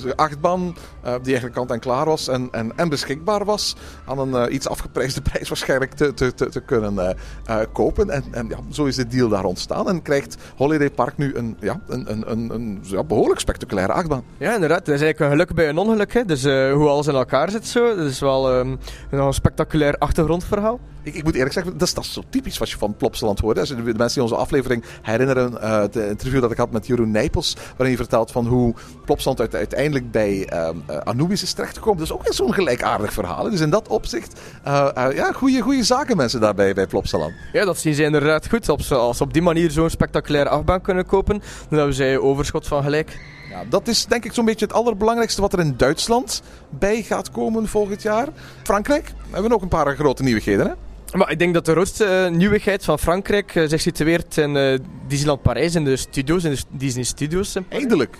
de 0.01 0.15
achtbaan 0.15 0.75
eh, 1.01 1.11
die 1.13 1.31
eigenlijk 1.31 1.55
kant 1.55 1.71
en 1.71 1.79
klaar 1.79 2.05
was 2.05 2.27
en, 2.27 2.47
en, 2.51 2.71
en 2.75 2.89
beschikbaar 2.89 3.45
was. 3.45 3.75
Aan 4.05 4.19
een 4.19 4.35
eh, 4.35 4.53
iets 4.53 4.67
afgeprijsde 4.67 5.21
prijs 5.31 5.47
waarschijnlijk 5.47 5.91
te, 5.91 6.13
te, 6.13 6.33
te, 6.33 6.61
kunnen 6.65 6.99
eh, 6.99 7.15
eh, 7.45 7.67
kopen. 7.71 8.09
En, 8.09 8.23
en 8.31 8.47
ja, 8.49 8.57
zo 8.69 8.85
is 8.85 8.95
de 8.95 9.07
deal 9.07 9.29
daar 9.29 9.43
ontstaan. 9.43 9.87
En 9.87 10.01
krijgt 10.01 10.37
Holiday 10.57 10.89
Park 10.89 11.17
nu 11.17 11.35
een, 11.35 11.57
ja, 11.59 11.79
een, 11.87 12.11
een, 12.11 12.53
een, 12.53 12.79
ja, 12.81 13.03
behoorlijk 13.03 13.39
spectaculaire 13.39 13.93
achtbaan. 13.93 14.23
Ja, 14.37 14.53
inderdaad. 14.53 14.85
Het 14.85 14.95
is 14.95 15.01
eigenlijk 15.01 15.19
een 15.19 15.37
geluk 15.37 15.55
bij 15.55 15.69
een 15.69 15.77
ongeluk. 15.77 16.13
Hè. 16.13 16.25
Dus 16.25 16.43
eh, 16.43 16.73
hoe 16.73 16.89
alles 16.89 17.07
in 17.07 17.15
elkaar 17.15 17.49
zit 17.49 17.67
zo. 17.67 17.95
Dat 17.95 18.05
is 18.05 18.19
wel 18.19 18.51
ehm, 18.51 18.75
een 19.09 19.33
spectaculair 19.33 19.97
achtergrondverhaal. 19.97 20.60
Ik, 21.03 21.15
ik 21.15 21.23
moet 21.23 21.33
eerlijk 21.35 21.53
zeggen, 21.53 21.77
dat 21.77 21.87
is, 21.87 21.93
dat 21.93 22.03
is 22.03 22.13
zo 22.13 22.21
typisch 22.29 22.57
wat 22.57 22.69
je 22.69 22.77
van 22.77 22.95
Plopsaland 22.95 23.39
hoort. 23.39 23.57
hè. 23.57 23.75
De, 23.75 23.81
mensen 23.83 24.07
die 24.13 24.21
onze 24.23 24.35
aflevering 24.35 24.83
herinneren, 25.01 25.61
eh, 25.61 25.79
het 25.79 25.95
interview 25.95 26.41
dat 26.41 26.51
ik 26.51 26.57
had 26.57 26.71
met 26.71 26.87
Jeroen 26.87 27.11
Nijpels, 27.11 27.53
waarin 27.55 27.85
hij 27.85 27.95
vertelt 27.95 28.31
van 28.31 28.45
hoe 28.47 28.73
Plopsaland 29.05 29.39
uit- 29.39 29.55
uiteindelijk 29.55 30.11
bij 30.11 30.45
ehm, 30.45 30.75
eh, 30.87 30.97
Anubis 30.97 31.43
is 31.43 31.53
terechtgekomen. 31.53 31.97
Dat 31.97 32.07
is 32.07 32.13
ook 32.13 32.23
weer 32.23 32.33
zo'n 32.33 32.53
gelijkaardig 32.53 33.13
verhaal. 33.13 33.43
hè. 33.45 33.49
Dus 33.51 33.59
in 33.59 33.69
dat 33.69 33.87
opzicht, 33.87 34.39
eh, 34.63 34.87
ja, 35.13 35.31
goede, 35.31 35.59
goede 35.61 35.83
zaken 35.83 36.17
mensen 36.17 36.39
daarbij 36.41 36.73
bij 36.73 36.87
Plopsaland. 36.87 37.33
Ja, 37.53 37.65
dat 37.65 37.77
zien 37.77 37.93
ze 37.93 38.03
inderdaad 38.03 38.49
goed. 38.49 38.69
Als 38.69 38.87
ze, 38.87 38.95
als 38.95 39.17
ze 39.17 39.23
op 39.23 39.33
die 39.33 39.41
manier 39.41 39.71
zo'n 39.71 39.89
spectaculaire 39.89 40.49
achtbaan 40.49 40.81
kunnen 40.81 41.05
kopen, 41.05 41.41
dan 41.69 41.77
hebben 41.77 41.95
zij 41.95 42.17
overschot 42.17 42.67
van 42.67 42.83
gelijk. 42.83 43.19
Ja, 43.51 43.63
dat 43.69 43.87
is 43.87 44.05
denk 44.05 44.25
ik 44.25 44.33
zo'n 44.33 44.45
beetje 44.45 44.65
het 44.65 44.73
allerbelangrijkste 44.73 45.41
wat 45.41 45.53
er 45.53 45.59
in 45.59 45.73
Duitsland 45.77 46.41
bij 46.69 47.01
gaat 47.01 47.31
komen 47.31 47.67
volgend 47.67 48.01
jaar. 48.01 48.27
Frankrijk 48.63 49.13
hebben 49.29 49.49
we 49.49 49.55
ook 49.55 49.61
een 49.61 49.67
paar 49.67 49.95
grote 49.95 50.23
nieuwigheden. 50.23 50.65
Hè? 50.65 50.73
Maar 51.17 51.31
ik 51.31 51.39
denk 51.39 51.53
dat 51.53 51.65
de 51.65 51.71
grootste 51.71 52.05
eh, 52.05 52.31
nieuwigheid 52.31 52.85
van 52.85 52.99
Frankrijk 52.99 53.55
eh, 53.55 53.67
zich 53.67 53.81
situeert 53.81 54.37
in 54.37 54.55
eh, 54.55 54.79
Disneyland 55.07 55.41
Parijs, 55.41 55.75
in 55.75 55.83
de 55.83 55.95
studios, 55.95 56.43
in 56.43 56.51
de 56.51 56.61
Disney 56.69 57.03
Studios. 57.03 57.55
Eindelijk. 57.69 58.17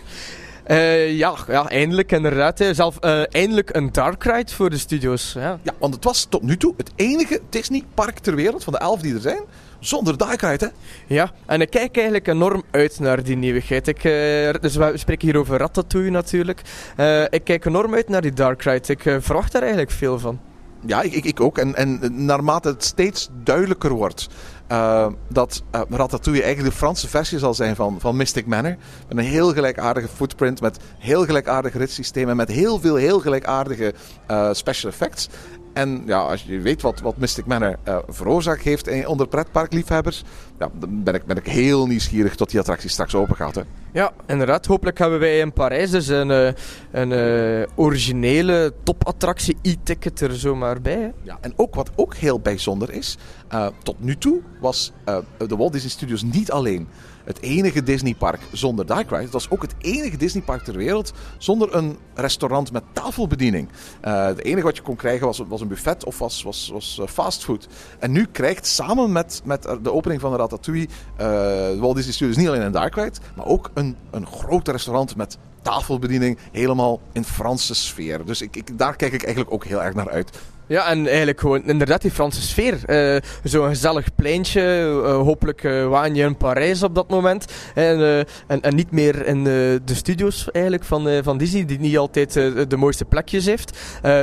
Ja, 1.07 1.35
ja, 1.47 1.69
eindelijk 1.69 2.11
inderdaad. 2.11 2.59
hè. 2.59 2.73
Zelf, 2.73 2.99
eindelijk 3.29 3.75
een 3.75 3.91
dark 3.91 4.23
ride 4.23 4.53
voor 4.53 4.69
de 4.69 4.77
studios. 4.77 5.33
Ja. 5.33 5.59
Ja, 5.63 5.73
want 5.79 5.93
het 5.93 6.03
was 6.03 6.25
tot 6.29 6.41
nu 6.41 6.57
toe 6.57 6.73
het 6.77 6.91
enige 6.95 7.41
Disney-park 7.49 8.19
ter 8.19 8.35
wereld, 8.35 8.63
van 8.63 8.73
de 8.73 8.79
elf 8.79 9.01
die 9.01 9.13
er 9.13 9.21
zijn, 9.21 9.41
zonder 9.81 10.15
Ride. 10.17 10.65
Hè? 10.65 10.67
ja, 11.15 11.31
en 11.45 11.61
ik 11.61 11.69
kijk 11.69 11.95
eigenlijk 11.95 12.27
enorm 12.27 12.63
uit 12.71 12.99
naar 12.99 13.23
die 13.23 13.35
nieuwigheid. 13.35 13.87
Ik, 13.87 14.03
eh, 14.03 14.61
dus 14.61 14.75
we 14.75 14.91
spreken 14.95 15.27
hier 15.27 15.37
over 15.37 15.57
Ratatouille 15.57 16.11
natuurlijk. 16.11 16.61
Eh, 16.95 17.23
ik 17.23 17.43
kijk 17.43 17.65
enorm 17.65 17.93
uit 17.93 18.09
naar 18.09 18.21
die 18.21 18.33
dark 18.33 18.61
ride. 18.61 18.93
Ik 18.93 19.05
eh, 19.05 19.15
verwacht 19.19 19.51
daar 19.51 19.61
eigenlijk 19.61 19.91
veel 19.91 20.19
van. 20.19 20.39
Ja, 20.85 21.01
ik, 21.01 21.25
ik, 21.25 21.39
ook. 21.39 21.57
En, 21.57 21.75
en 21.75 22.25
naarmate 22.25 22.67
het 22.67 22.83
steeds 22.83 23.29
duidelijker 23.43 23.91
wordt 23.91 24.27
dat 25.29 25.63
Ratatouille 25.71 26.43
eigenlijk 26.43 26.73
de 26.73 26.79
Franse 26.79 27.07
versie 27.07 27.39
zal 27.39 27.53
zijn 27.53 27.75
van, 27.75 27.99
van 27.99 28.15
Mystic 28.15 28.45
Manor. 28.45 28.75
Met 29.07 29.17
een 29.17 29.23
heel 29.23 29.53
gelijkaardige 29.53 30.07
footprint, 30.07 30.61
met 30.61 30.79
heel 30.97 31.25
gelijkaardige 31.25 31.77
ritssystemen, 31.77 32.29
en 32.29 32.35
met 32.35 32.49
heel 32.49 32.79
veel 32.79 32.95
heel 32.95 33.19
gelijkaardige 33.19 33.93
special 34.51 34.91
effects. 34.91 35.29
En 35.73 36.03
ja, 36.05 36.19
als 36.19 36.43
je 36.43 36.59
weet 36.59 36.81
wat, 36.81 36.99
wat 36.99 37.17
Mystic 37.17 37.45
Manor 37.45 37.75
eh, 37.83 37.97
veroorzaakt 38.07 38.61
heeft 38.61 39.05
onder 39.05 39.27
pretparkliefhebbers, 39.27 40.23
ja, 40.59 40.69
dan 40.73 41.03
ben 41.03 41.13
ik, 41.13 41.25
ben 41.25 41.37
ik 41.37 41.45
heel 41.45 41.87
nieuwsgierig 41.87 42.35
tot 42.35 42.49
die 42.49 42.59
attractie 42.59 42.89
straks 42.89 43.15
open 43.15 43.35
gaat. 43.35 43.55
Hè. 43.55 43.61
Ja, 43.93 44.11
inderdaad. 44.27 44.65
Hopelijk 44.65 44.97
hebben 44.97 45.19
wij 45.19 45.39
in 45.39 45.53
Parijs 45.53 45.91
dus 45.91 46.07
een, 46.07 46.31
eh, 46.31 46.53
een 46.91 47.11
eh, 47.11 47.67
originele 47.75 48.73
topattractie 48.83 49.57
e-ticket 49.61 50.21
er 50.21 50.35
zomaar 50.35 50.81
bij. 50.81 50.99
Hè. 50.99 51.09
Ja, 51.21 51.37
en 51.41 51.53
ook 51.55 51.75
wat 51.75 51.91
ook 51.95 52.15
heel 52.15 52.39
bijzonder 52.39 52.91
is, 52.91 53.17
tot 53.83 53.95
nu 53.99 54.17
toe 54.17 54.41
was 54.59 54.91
de 55.37 55.55
Walt 55.55 55.71
Disney 55.71 55.91
Studios 55.91 56.23
niet 56.23 56.51
alleen 56.51 56.87
het 57.33 57.41
enige 57.41 57.83
Disneypark 57.83 58.39
zonder 58.51 58.85
dark 58.85 59.09
ride. 59.09 59.21
Het 59.21 59.31
was 59.31 59.49
ook 59.49 59.61
het 59.61 59.73
enige 59.77 60.17
Disneypark 60.17 60.63
ter 60.63 60.77
wereld 60.77 61.13
zonder 61.37 61.75
een 61.75 61.97
restaurant 62.13 62.71
met 62.71 62.83
tafelbediening. 62.93 63.69
Eh, 64.01 64.25
het 64.25 64.43
enige 64.43 64.65
wat 64.65 64.75
je 64.75 64.81
kon 64.81 64.95
krijgen 64.95 65.25
was, 65.25 65.43
was 65.47 65.61
een 65.61 65.67
buffet 65.67 66.05
of 66.05 66.19
was, 66.19 66.43
was, 66.43 66.69
was 66.73 66.99
eh, 66.99 67.07
fastfood. 67.07 67.67
En 67.99 68.11
nu 68.11 68.25
krijgt 68.31 68.65
samen 68.65 69.11
met, 69.11 69.41
met 69.43 69.61
de 69.81 69.91
opening 69.91 70.21
van 70.21 70.31
de 70.31 70.37
Ratatouille 70.37 70.87
de 71.17 71.77
Walt 71.79 71.95
Disney 71.95 72.13
Studios 72.13 72.37
niet 72.37 72.47
alleen 72.47 72.61
een 72.61 72.71
dark 72.71 72.95
ride, 72.95 73.19
maar 73.35 73.45
ook 73.45 73.71
een, 73.73 73.95
een 74.11 74.27
groot 74.27 74.67
restaurant 74.67 75.15
met 75.15 75.37
tafelbediening 75.61 76.37
helemaal 76.51 76.99
in 77.11 77.23
Franse 77.23 77.75
sfeer. 77.75 78.25
Dus 78.25 78.41
ik, 78.41 78.55
ik, 78.55 78.77
daar 78.77 78.95
kijk 78.95 79.13
ik 79.13 79.23
eigenlijk 79.23 79.53
ook 79.53 79.65
heel 79.65 79.83
erg 79.83 79.93
naar 79.93 80.09
uit. 80.09 80.29
Ja, 80.67 80.87
en 80.87 81.07
eigenlijk 81.07 81.39
gewoon 81.39 81.63
inderdaad 81.65 82.01
die 82.01 82.11
Franse 82.11 82.41
sfeer. 82.41 82.85
Eh, 82.85 83.21
Zo'n 83.43 83.67
gezellig 83.67 84.15
pleintje. 84.15 84.61
eh, 85.05 85.15
hopelijk 85.15 85.63
eh, 85.63 85.87
waan 85.87 86.15
je 86.15 86.23
in 86.23 86.37
Parijs 86.37 86.83
op 86.83 86.95
dat 86.95 87.09
moment. 87.09 87.45
En, 87.75 88.25
en, 88.47 88.61
en 88.61 88.75
niet 88.75 88.91
meer 88.91 89.25
in 89.25 89.43
de 89.43 89.81
studios 89.85 90.51
eigenlijk 90.51 90.83
van, 90.85 91.23
van 91.23 91.37
Disney, 91.37 91.65
die 91.65 91.79
niet 91.79 91.97
altijd 91.97 92.33
de 92.33 92.77
mooiste 92.77 93.05
plekjes 93.05 93.45
heeft. 93.45 93.77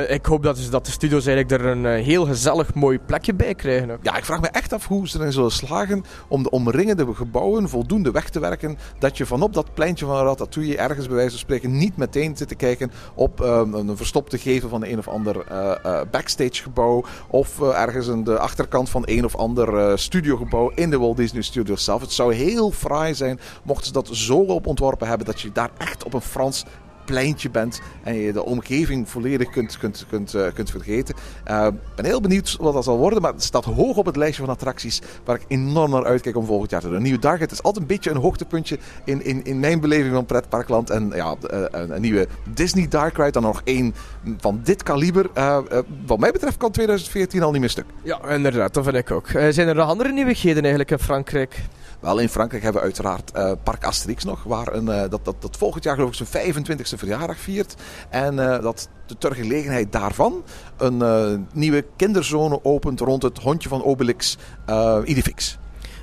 Ik 0.07 0.25
hoop 0.25 0.43
dat, 0.43 0.55
dus 0.55 0.69
dat 0.69 0.85
de 0.85 0.91
studios 0.91 1.25
eigenlijk 1.25 1.61
er 1.61 1.69
een 1.69 1.85
heel 2.03 2.25
gezellig 2.25 2.73
mooi 2.73 2.99
plekje 2.99 3.33
bij 3.33 3.55
krijgen. 3.55 3.91
ook. 3.91 3.99
Ja, 4.01 4.17
ik 4.17 4.25
vraag 4.25 4.41
me 4.41 4.47
echt 4.47 4.73
af 4.73 4.87
hoe 4.87 5.07
ze 5.09 5.19
erin 5.19 5.31
zullen 5.31 5.51
slagen 5.51 6.03
om 6.27 6.43
de 6.43 6.49
omringende 6.49 7.15
gebouwen 7.15 7.69
voldoende 7.69 8.11
weg 8.11 8.29
te 8.29 8.39
werken. 8.39 8.77
Dat 8.99 9.17
je 9.17 9.25
vanop 9.25 9.53
dat 9.53 9.73
pleintje 9.73 10.05
van 10.05 10.23
Ratatouille 10.23 10.77
ergens 10.77 11.07
bij 11.07 11.28
wijze 11.29 11.45
spreken 11.45 11.77
niet 11.77 11.97
meteen 11.97 12.37
zit 12.37 12.47
te 12.47 12.55
kijken 12.55 12.91
op 13.13 13.41
ehm, 13.41 13.73
een 13.73 13.97
verstopte 13.97 14.37
gevel 14.37 14.69
van 14.69 14.85
een 14.85 14.97
of 14.97 15.07
ander 15.07 15.45
eh, 15.47 15.71
eh, 15.83 16.07
backstage 16.11 16.63
gebouw. 16.63 17.03
Of 17.27 17.61
eh, 17.61 17.81
ergens 17.81 18.09
aan 18.09 18.23
de 18.23 18.39
achterkant 18.39 18.89
van 18.89 19.03
een 19.05 19.25
of 19.25 19.35
ander 19.35 19.99
studiogebouw 19.99 20.71
in 20.75 20.89
de 20.89 20.97
Walt 20.97 21.17
Disney 21.17 21.41
Studios 21.41 21.83
zelf. 21.83 22.01
Het 22.01 22.11
zou 22.11 22.33
heel 22.33 22.71
fraai 22.71 23.15
zijn 23.15 23.39
mochten 23.63 23.85
ze 23.85 23.91
dat 23.91 24.09
zo 24.11 24.37
op 24.37 24.67
ontworpen 24.67 25.07
hebben 25.07 25.25
dat 25.25 25.41
je 25.41 25.51
daar 25.51 25.71
echt 25.77 26.03
op 26.03 26.13
een 26.13 26.21
Frans 26.21 26.65
pleintje 27.09 27.49
bent 27.49 27.81
en 28.03 28.15
je 28.15 28.33
de 28.33 28.45
omgeving 28.45 29.09
volledig 29.09 29.49
kunt, 29.49 29.77
kunt, 29.77 30.05
kunt, 30.09 30.33
eh, 30.33 30.45
kunt 30.53 30.69
vergeten. 30.71 31.15
Eh, 31.43 31.65
Ik 31.65 31.95
ben 31.95 32.05
heel 32.05 32.21
benieuwd 32.21 32.57
wat 32.59 32.73
dat 32.73 32.83
zal 32.83 32.97
worden, 32.97 33.21
maar 33.21 33.33
het 33.33 33.43
staat 33.43 33.65
hoog 33.65 33.97
op 33.97 34.05
het 34.05 34.15
lijstje 34.15 34.43
van 34.45 34.53
attracties 34.53 35.01
waar 35.25 35.35
ik 35.35 35.45
enorm 35.47 35.91
naar 35.91 36.05
uitkijk 36.05 36.35
om 36.37 36.45
volgend 36.45 36.71
jaar 36.71 36.81
te 36.81 36.87
doen. 36.87 36.95
Een 36.95 37.01
nieuwe 37.01 37.19
Dark 37.19 37.39
Ride 37.39 37.53
is 37.53 37.63
altijd 37.63 37.81
een 37.83 37.95
beetje 37.95 38.09
een 38.09 38.17
hoogtepuntje 38.17 38.77
in, 39.05 39.25
in, 39.25 39.43
in 39.43 39.59
mijn 39.59 39.79
beleving 39.79 40.13
van 40.13 40.25
pretparkland. 40.25 40.89
En 40.89 41.11
ja, 41.15 41.35
eh, 41.49 41.59
een, 41.71 41.95
een 41.95 42.01
nieuwe 42.01 42.27
Disney 42.53 42.87
Dark 42.87 43.17
Ride, 43.17 43.31
dan 43.31 43.43
nog 43.43 43.61
één 43.63 43.93
van 44.37 44.59
dit 44.63 44.83
kaliber. 44.83 45.29
Wat 46.05 46.19
mij 46.19 46.31
betreft 46.31 46.57
kan 46.57 46.71
2014 46.71 47.43
al 47.43 47.51
niet 47.51 47.59
meer 47.59 47.69
stuk. 47.69 47.85
Ja, 48.03 48.23
inderdaad, 48.29 48.73
dat 48.73 48.83
vind 48.83 48.95
ik 48.95 49.11
ook. 49.11 49.27
Zijn 49.27 49.67
er 49.67 49.75
nog 49.75 49.87
andere 49.87 50.11
nieuwigheden 50.11 50.61
eigenlijk 50.61 50.91
in 50.91 50.99
Frankrijk? 50.99 51.61
Wel, 51.99 52.19
in 52.19 52.29
Frankrijk 52.29 52.63
hebben 52.63 52.81
we 52.81 52.87
uiteraard 52.87 53.31
eh, 53.31 53.51
Park 53.63 53.83
Asterix 53.83 54.23
nog, 54.23 54.43
waar 54.43 54.73
een, 54.73 54.89
eh, 54.89 55.09
dat, 55.09 55.25
dat, 55.25 55.41
dat 55.41 55.57
volgend 55.57 55.83
jaar 55.83 55.95
geloof 55.95 56.19
ik 56.19 56.27
zijn 56.27 56.53
25e 56.53 56.97
verjaardag 56.97 57.37
viert. 57.37 57.75
En 58.09 58.39
eh, 58.39 58.61
dat 58.61 58.89
ter 59.17 59.35
gelegenheid 59.35 59.91
daarvan 59.91 60.43
een 60.77 61.47
nieuwe 61.53 61.85
kinderzone 61.95 62.59
opent 62.63 62.99
rond 62.99 63.23
het 63.23 63.37
hondje 63.37 63.69
van 63.69 63.83
Obelix, 63.83 64.37
Idifix. 65.03 65.58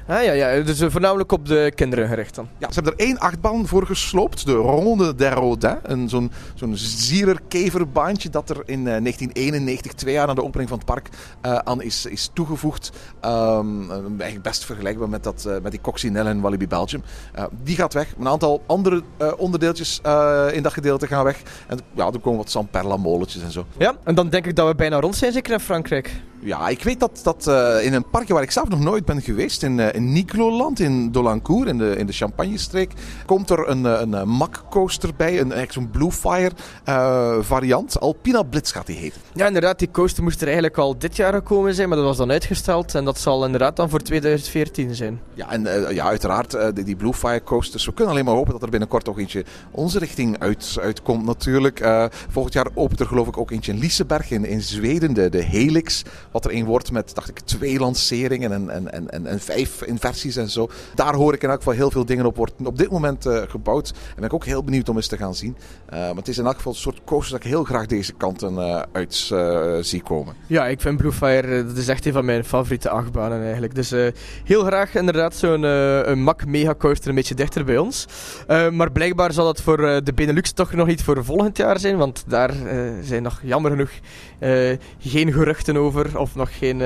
Ah 0.08 0.24
ja, 0.24 0.32
ja, 0.32 0.60
dus 0.60 0.80
eh, 0.80 0.90
voornamelijk 0.90 1.32
op 1.32 1.46
de 1.46 1.72
kinderen 1.74 2.08
gericht 2.08 2.34
dan. 2.34 2.48
Ja, 2.58 2.68
ze 2.68 2.74
hebben 2.74 2.92
er 2.92 3.04
één 3.06 3.18
achtbaan 3.18 3.66
voor 3.66 3.86
gesloopt, 3.86 4.46
de 4.46 4.52
Ronde 4.52 5.14
der 5.14 5.32
Rodin. 5.32 5.76
Een 5.82 6.08
Zo'n 6.08 6.30
zo'n 6.54 6.76
ziererkeverbaantje 6.76 8.28
dat 8.30 8.50
er 8.50 8.56
in 8.56 8.78
eh, 8.78 8.84
1991, 8.84 9.92
twee 9.92 10.14
jaar 10.14 10.26
na 10.26 10.34
de 10.34 10.42
opening 10.42 10.68
van 10.68 10.78
het 10.78 10.86
park, 10.86 11.08
eh, 11.40 11.54
aan 11.54 11.82
is, 11.82 12.06
is 12.06 12.30
toegevoegd. 12.32 12.92
Ehm, 13.20 13.82
eh, 13.90 13.96
eigenlijk 13.96 14.42
best 14.42 14.64
vergelijkbaar 14.64 15.08
met, 15.08 15.22
dat, 15.24 15.44
eh, 15.44 15.54
met 15.62 15.70
die 15.70 15.80
Coccinelle 15.80 16.30
in 16.30 16.40
Walibi 16.40 16.66
Belgium. 16.68 17.02
Eh, 17.32 17.44
die 17.62 17.76
gaat 17.76 17.92
weg. 17.94 18.14
Een 18.18 18.28
aantal 18.28 18.62
andere 18.66 19.02
eh, 19.16 19.32
onderdeeltjes 19.36 20.00
eh, 20.02 20.46
in 20.52 20.62
dat 20.62 20.72
gedeelte 20.72 21.06
gaan 21.06 21.24
weg. 21.24 21.42
En 21.66 21.78
ja, 21.94 22.06
er 22.06 22.20
komen 22.20 22.38
wat 22.38 22.50
Samperla-molentjes 22.50 23.42
en 23.42 23.52
zo. 23.52 23.66
Ja, 23.78 23.94
en 24.04 24.14
dan 24.14 24.28
denk 24.28 24.46
ik 24.46 24.56
dat 24.56 24.68
we 24.68 24.74
bijna 24.74 25.00
rond 25.00 25.16
zijn, 25.16 25.32
zeker 25.32 25.52
in 25.52 25.60
Frankrijk. 25.60 26.10
Ja, 26.46 26.68
ik 26.68 26.82
weet 26.82 27.00
dat, 27.00 27.20
dat 27.22 27.46
eh, 27.46 27.84
in 27.84 27.94
een 27.94 28.08
parkje 28.10 28.34
waar 28.34 28.42
ik 28.42 28.50
zelf 28.50 28.68
nog 28.68 28.80
nooit 28.80 29.04
ben 29.04 29.22
geweest, 29.22 29.62
in, 29.62 29.80
eh, 29.80 29.94
in 29.94 30.12
Nicololand, 30.12 30.80
in 30.80 31.12
Dolancourt, 31.12 31.68
in 31.68 31.78
de, 31.78 31.96
in 31.96 32.06
de 32.06 32.12
Champagne-streek, 32.12 32.92
komt 33.26 33.50
er 33.50 33.68
een, 33.68 33.86
eh, 33.86 34.00
een, 34.00 34.14
eh, 34.14 34.22
Mack-coaster 34.22 35.10
bij, 35.16 35.28
een, 35.28 35.52
eigenlijk 35.52 35.72
zo'n 35.72 35.90
Bluefire 35.90 36.50
eh, 36.84 37.36
variant. 37.40 38.00
Alpina 38.00 38.42
Blitz 38.42 38.72
gaat 38.72 38.86
die 38.86 38.96
heten. 38.96 39.20
Ja, 39.32 39.46
inderdaad, 39.46 39.78
die 39.78 39.90
coaster 39.90 40.22
moest 40.22 40.40
er 40.40 40.46
eigenlijk 40.46 40.76
al 40.76 40.98
dit 40.98 41.16
jaar 41.16 41.32
gekomen 41.32 41.74
zijn, 41.74 41.88
maar 41.88 41.96
dat 41.96 42.06
was 42.06 42.16
dan 42.16 42.30
uitgesteld. 42.30 42.94
En 42.94 43.04
dat 43.04 43.18
zal 43.18 43.44
inderdaad 43.44 43.76
dan 43.76 43.90
voor 43.90 44.00
2014 44.00 44.94
zijn. 44.94 45.20
Ja, 45.34 45.50
en 45.50 45.94
ja, 45.94 46.04
uiteraard 46.04 46.74
die, 46.74 46.84
die 46.84 46.96
Bluefire 46.96 47.42
coasters. 47.42 47.86
We 47.86 47.92
kunnen 47.92 48.12
alleen 48.12 48.24
maar 48.24 48.34
hopen 48.34 48.52
dat 48.52 48.62
er 48.62 48.70
binnenkort 48.70 49.08
ook 49.08 49.18
eentje 49.18 49.44
onze 49.70 49.98
richting 49.98 50.38
uit, 50.38 50.76
uitkomt 50.80 51.24
natuurlijk. 51.24 52.08
Volgend 52.28 52.54
jaar 52.54 52.66
opent 52.74 53.00
er 53.00 53.06
geloof 53.06 53.26
ik 53.26 53.38
ook 53.38 53.50
eentje 53.50 53.72
in 53.72 53.78
Liseberg 53.78 54.30
in, 54.30 54.44
in 54.44 54.62
Zweden, 54.62 55.14
de, 55.14 55.28
de 55.28 55.42
Helix. 55.42 56.02
Wat 56.36 56.44
er 56.44 56.54
een 56.54 56.64
wordt 56.64 56.92
met, 56.92 57.14
dacht 57.14 57.28
ik, 57.28 57.38
twee 57.40 57.78
lanceringen 57.78 58.52
en, 58.52 58.70
en, 58.70 58.92
en, 58.92 59.10
en, 59.10 59.26
en 59.26 59.40
vijf 59.40 59.82
inversies 59.82 60.36
en 60.36 60.50
zo. 60.50 60.68
Daar 60.94 61.14
hoor 61.14 61.34
ik 61.34 61.42
in 61.42 61.48
elk 61.48 61.58
geval 61.58 61.72
heel 61.72 61.90
veel 61.90 62.04
dingen 62.04 62.26
op 62.26 62.36
worden 62.36 62.66
op 62.66 62.78
dit 62.78 62.90
moment 62.90 63.26
uh, 63.26 63.42
gebouwd. 63.48 63.88
En 63.88 64.14
ben 64.16 64.24
ik 64.24 64.32
ook 64.32 64.44
heel 64.44 64.64
benieuwd 64.64 64.88
om 64.88 64.96
eens 64.96 65.06
te 65.06 65.16
gaan 65.16 65.34
zien. 65.34 65.56
Uh, 65.92 65.98
maar 65.98 66.14
het 66.14 66.28
is 66.28 66.38
in 66.38 66.44
elk 66.46 66.56
geval 66.56 66.72
een 66.72 66.78
soort 66.78 67.00
coaster 67.04 67.32
dat 67.32 67.44
ik 67.44 67.50
heel 67.50 67.64
graag 67.64 67.86
deze 67.86 68.12
kanten 68.12 68.54
uh, 68.54 68.82
uit 68.92 69.32
zie 69.80 70.02
komen. 70.02 70.34
Ja, 70.46 70.66
ik 70.66 70.80
vind 70.80 70.96
Bluefire, 70.96 71.66
dat 71.66 71.76
is 71.76 71.88
echt 71.88 72.06
een 72.06 72.12
van 72.12 72.24
mijn 72.24 72.44
favoriete 72.44 72.88
achtbanen 72.88 73.42
eigenlijk. 73.42 73.74
Dus 73.74 73.90
heel 74.44 74.64
graag 74.64 74.94
inderdaad 74.94 75.34
zo'n 75.34 75.62
een 75.62 76.22
Mac 76.22 76.46
Mega 76.46 76.74
Coaster 76.74 77.08
een 77.08 77.14
beetje 77.14 77.34
dichter 77.34 77.64
bij 77.64 77.78
ons. 77.78 78.06
maar 78.72 78.92
blijkbaar 78.92 79.32
zal 79.32 79.44
dat 79.44 79.60
voor 79.60 79.76
de 79.76 80.12
Benelux 80.14 80.52
toch 80.52 80.72
nog 80.72 80.86
niet 80.86 81.02
voor 81.02 81.24
volgend 81.24 81.56
jaar 81.56 81.78
zijn, 81.78 81.96
want 81.96 82.24
daar 82.26 82.54
zijn 83.02 83.22
nog 83.22 83.40
jammer 83.42 83.70
genoeg 83.70 83.90
geen 84.98 85.32
geruchten 85.32 85.76
over 85.76 86.18
of 86.26 86.34
nog 86.34 86.58
geen 86.58 86.82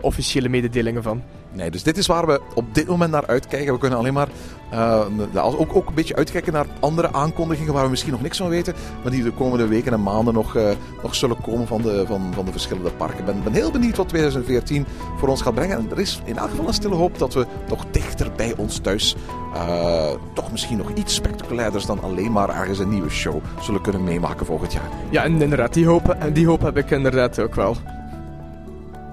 officiële 0.00 0.48
mededelingen 0.48 1.02
van. 1.02 1.22
Nee, 1.52 1.70
dus 1.70 1.82
dit 1.82 1.98
is 1.98 2.06
waar 2.06 2.26
we 2.26 2.40
op 2.54 2.74
dit 2.74 2.86
moment 2.86 3.10
naar 3.10 3.26
uitkijken. 3.26 3.72
We 3.72 3.78
kunnen 3.78 3.98
alleen 3.98 4.12
maar 4.12 4.28
uh, 4.72 5.60
ook, 5.60 5.76
ook 5.76 5.88
een 5.88 5.94
beetje 5.94 6.16
uitkijken 6.16 6.52
naar 6.52 6.66
andere 6.80 7.12
aankondigingen 7.12 7.72
waar 7.72 7.84
we 7.84 7.90
misschien 7.90 8.12
nog 8.12 8.22
niks 8.22 8.36
van 8.36 8.48
weten. 8.48 8.74
Maar 9.02 9.12
die 9.12 9.22
de 9.22 9.32
komende 9.32 9.66
weken 9.66 9.92
en 9.92 10.02
maanden 10.02 10.34
nog, 10.34 10.56
uh, 10.56 10.70
nog 11.02 11.14
zullen 11.14 11.40
komen 11.40 11.66
van 11.66 11.82
de, 11.82 12.04
van, 12.06 12.30
van 12.34 12.44
de 12.44 12.50
verschillende 12.50 12.90
parken. 12.90 13.18
Ik 13.18 13.24
ben, 13.24 13.42
ben 13.42 13.52
heel 13.52 13.70
benieuwd 13.70 13.96
wat 13.96 14.08
2014 14.08 14.86
voor 15.16 15.28
ons 15.28 15.42
gaat 15.42 15.54
brengen. 15.54 15.78
En 15.78 15.90
er 15.90 15.98
is 15.98 16.20
in 16.24 16.36
elk 16.36 16.50
geval 16.50 16.66
een 16.66 16.74
stille 16.74 16.94
hoop 16.94 17.18
dat 17.18 17.34
we 17.34 17.46
nog 17.68 17.84
dichter 17.90 18.32
bij 18.36 18.54
ons 18.56 18.78
thuis 18.78 19.16
uh, 19.54 20.10
toch 20.34 20.50
misschien 20.50 20.76
nog 20.76 20.92
iets 20.94 21.14
spectaculairders 21.14 21.86
dan 21.86 22.02
alleen 22.02 22.32
maar 22.32 22.48
ergens 22.48 22.78
een 22.78 22.88
nieuwe 22.88 23.10
show 23.10 23.42
zullen 23.60 23.80
kunnen 23.80 24.04
meemaken 24.04 24.46
volgend 24.46 24.72
jaar. 24.72 24.88
Ja, 25.10 25.24
en 25.24 25.42
inderdaad, 25.42 25.74
die 25.74 25.86
hoop, 25.86 26.16
die 26.32 26.46
hoop 26.46 26.62
heb 26.62 26.76
ik 26.76 26.90
inderdaad 26.90 27.38
ook 27.38 27.54
wel. 27.54 27.76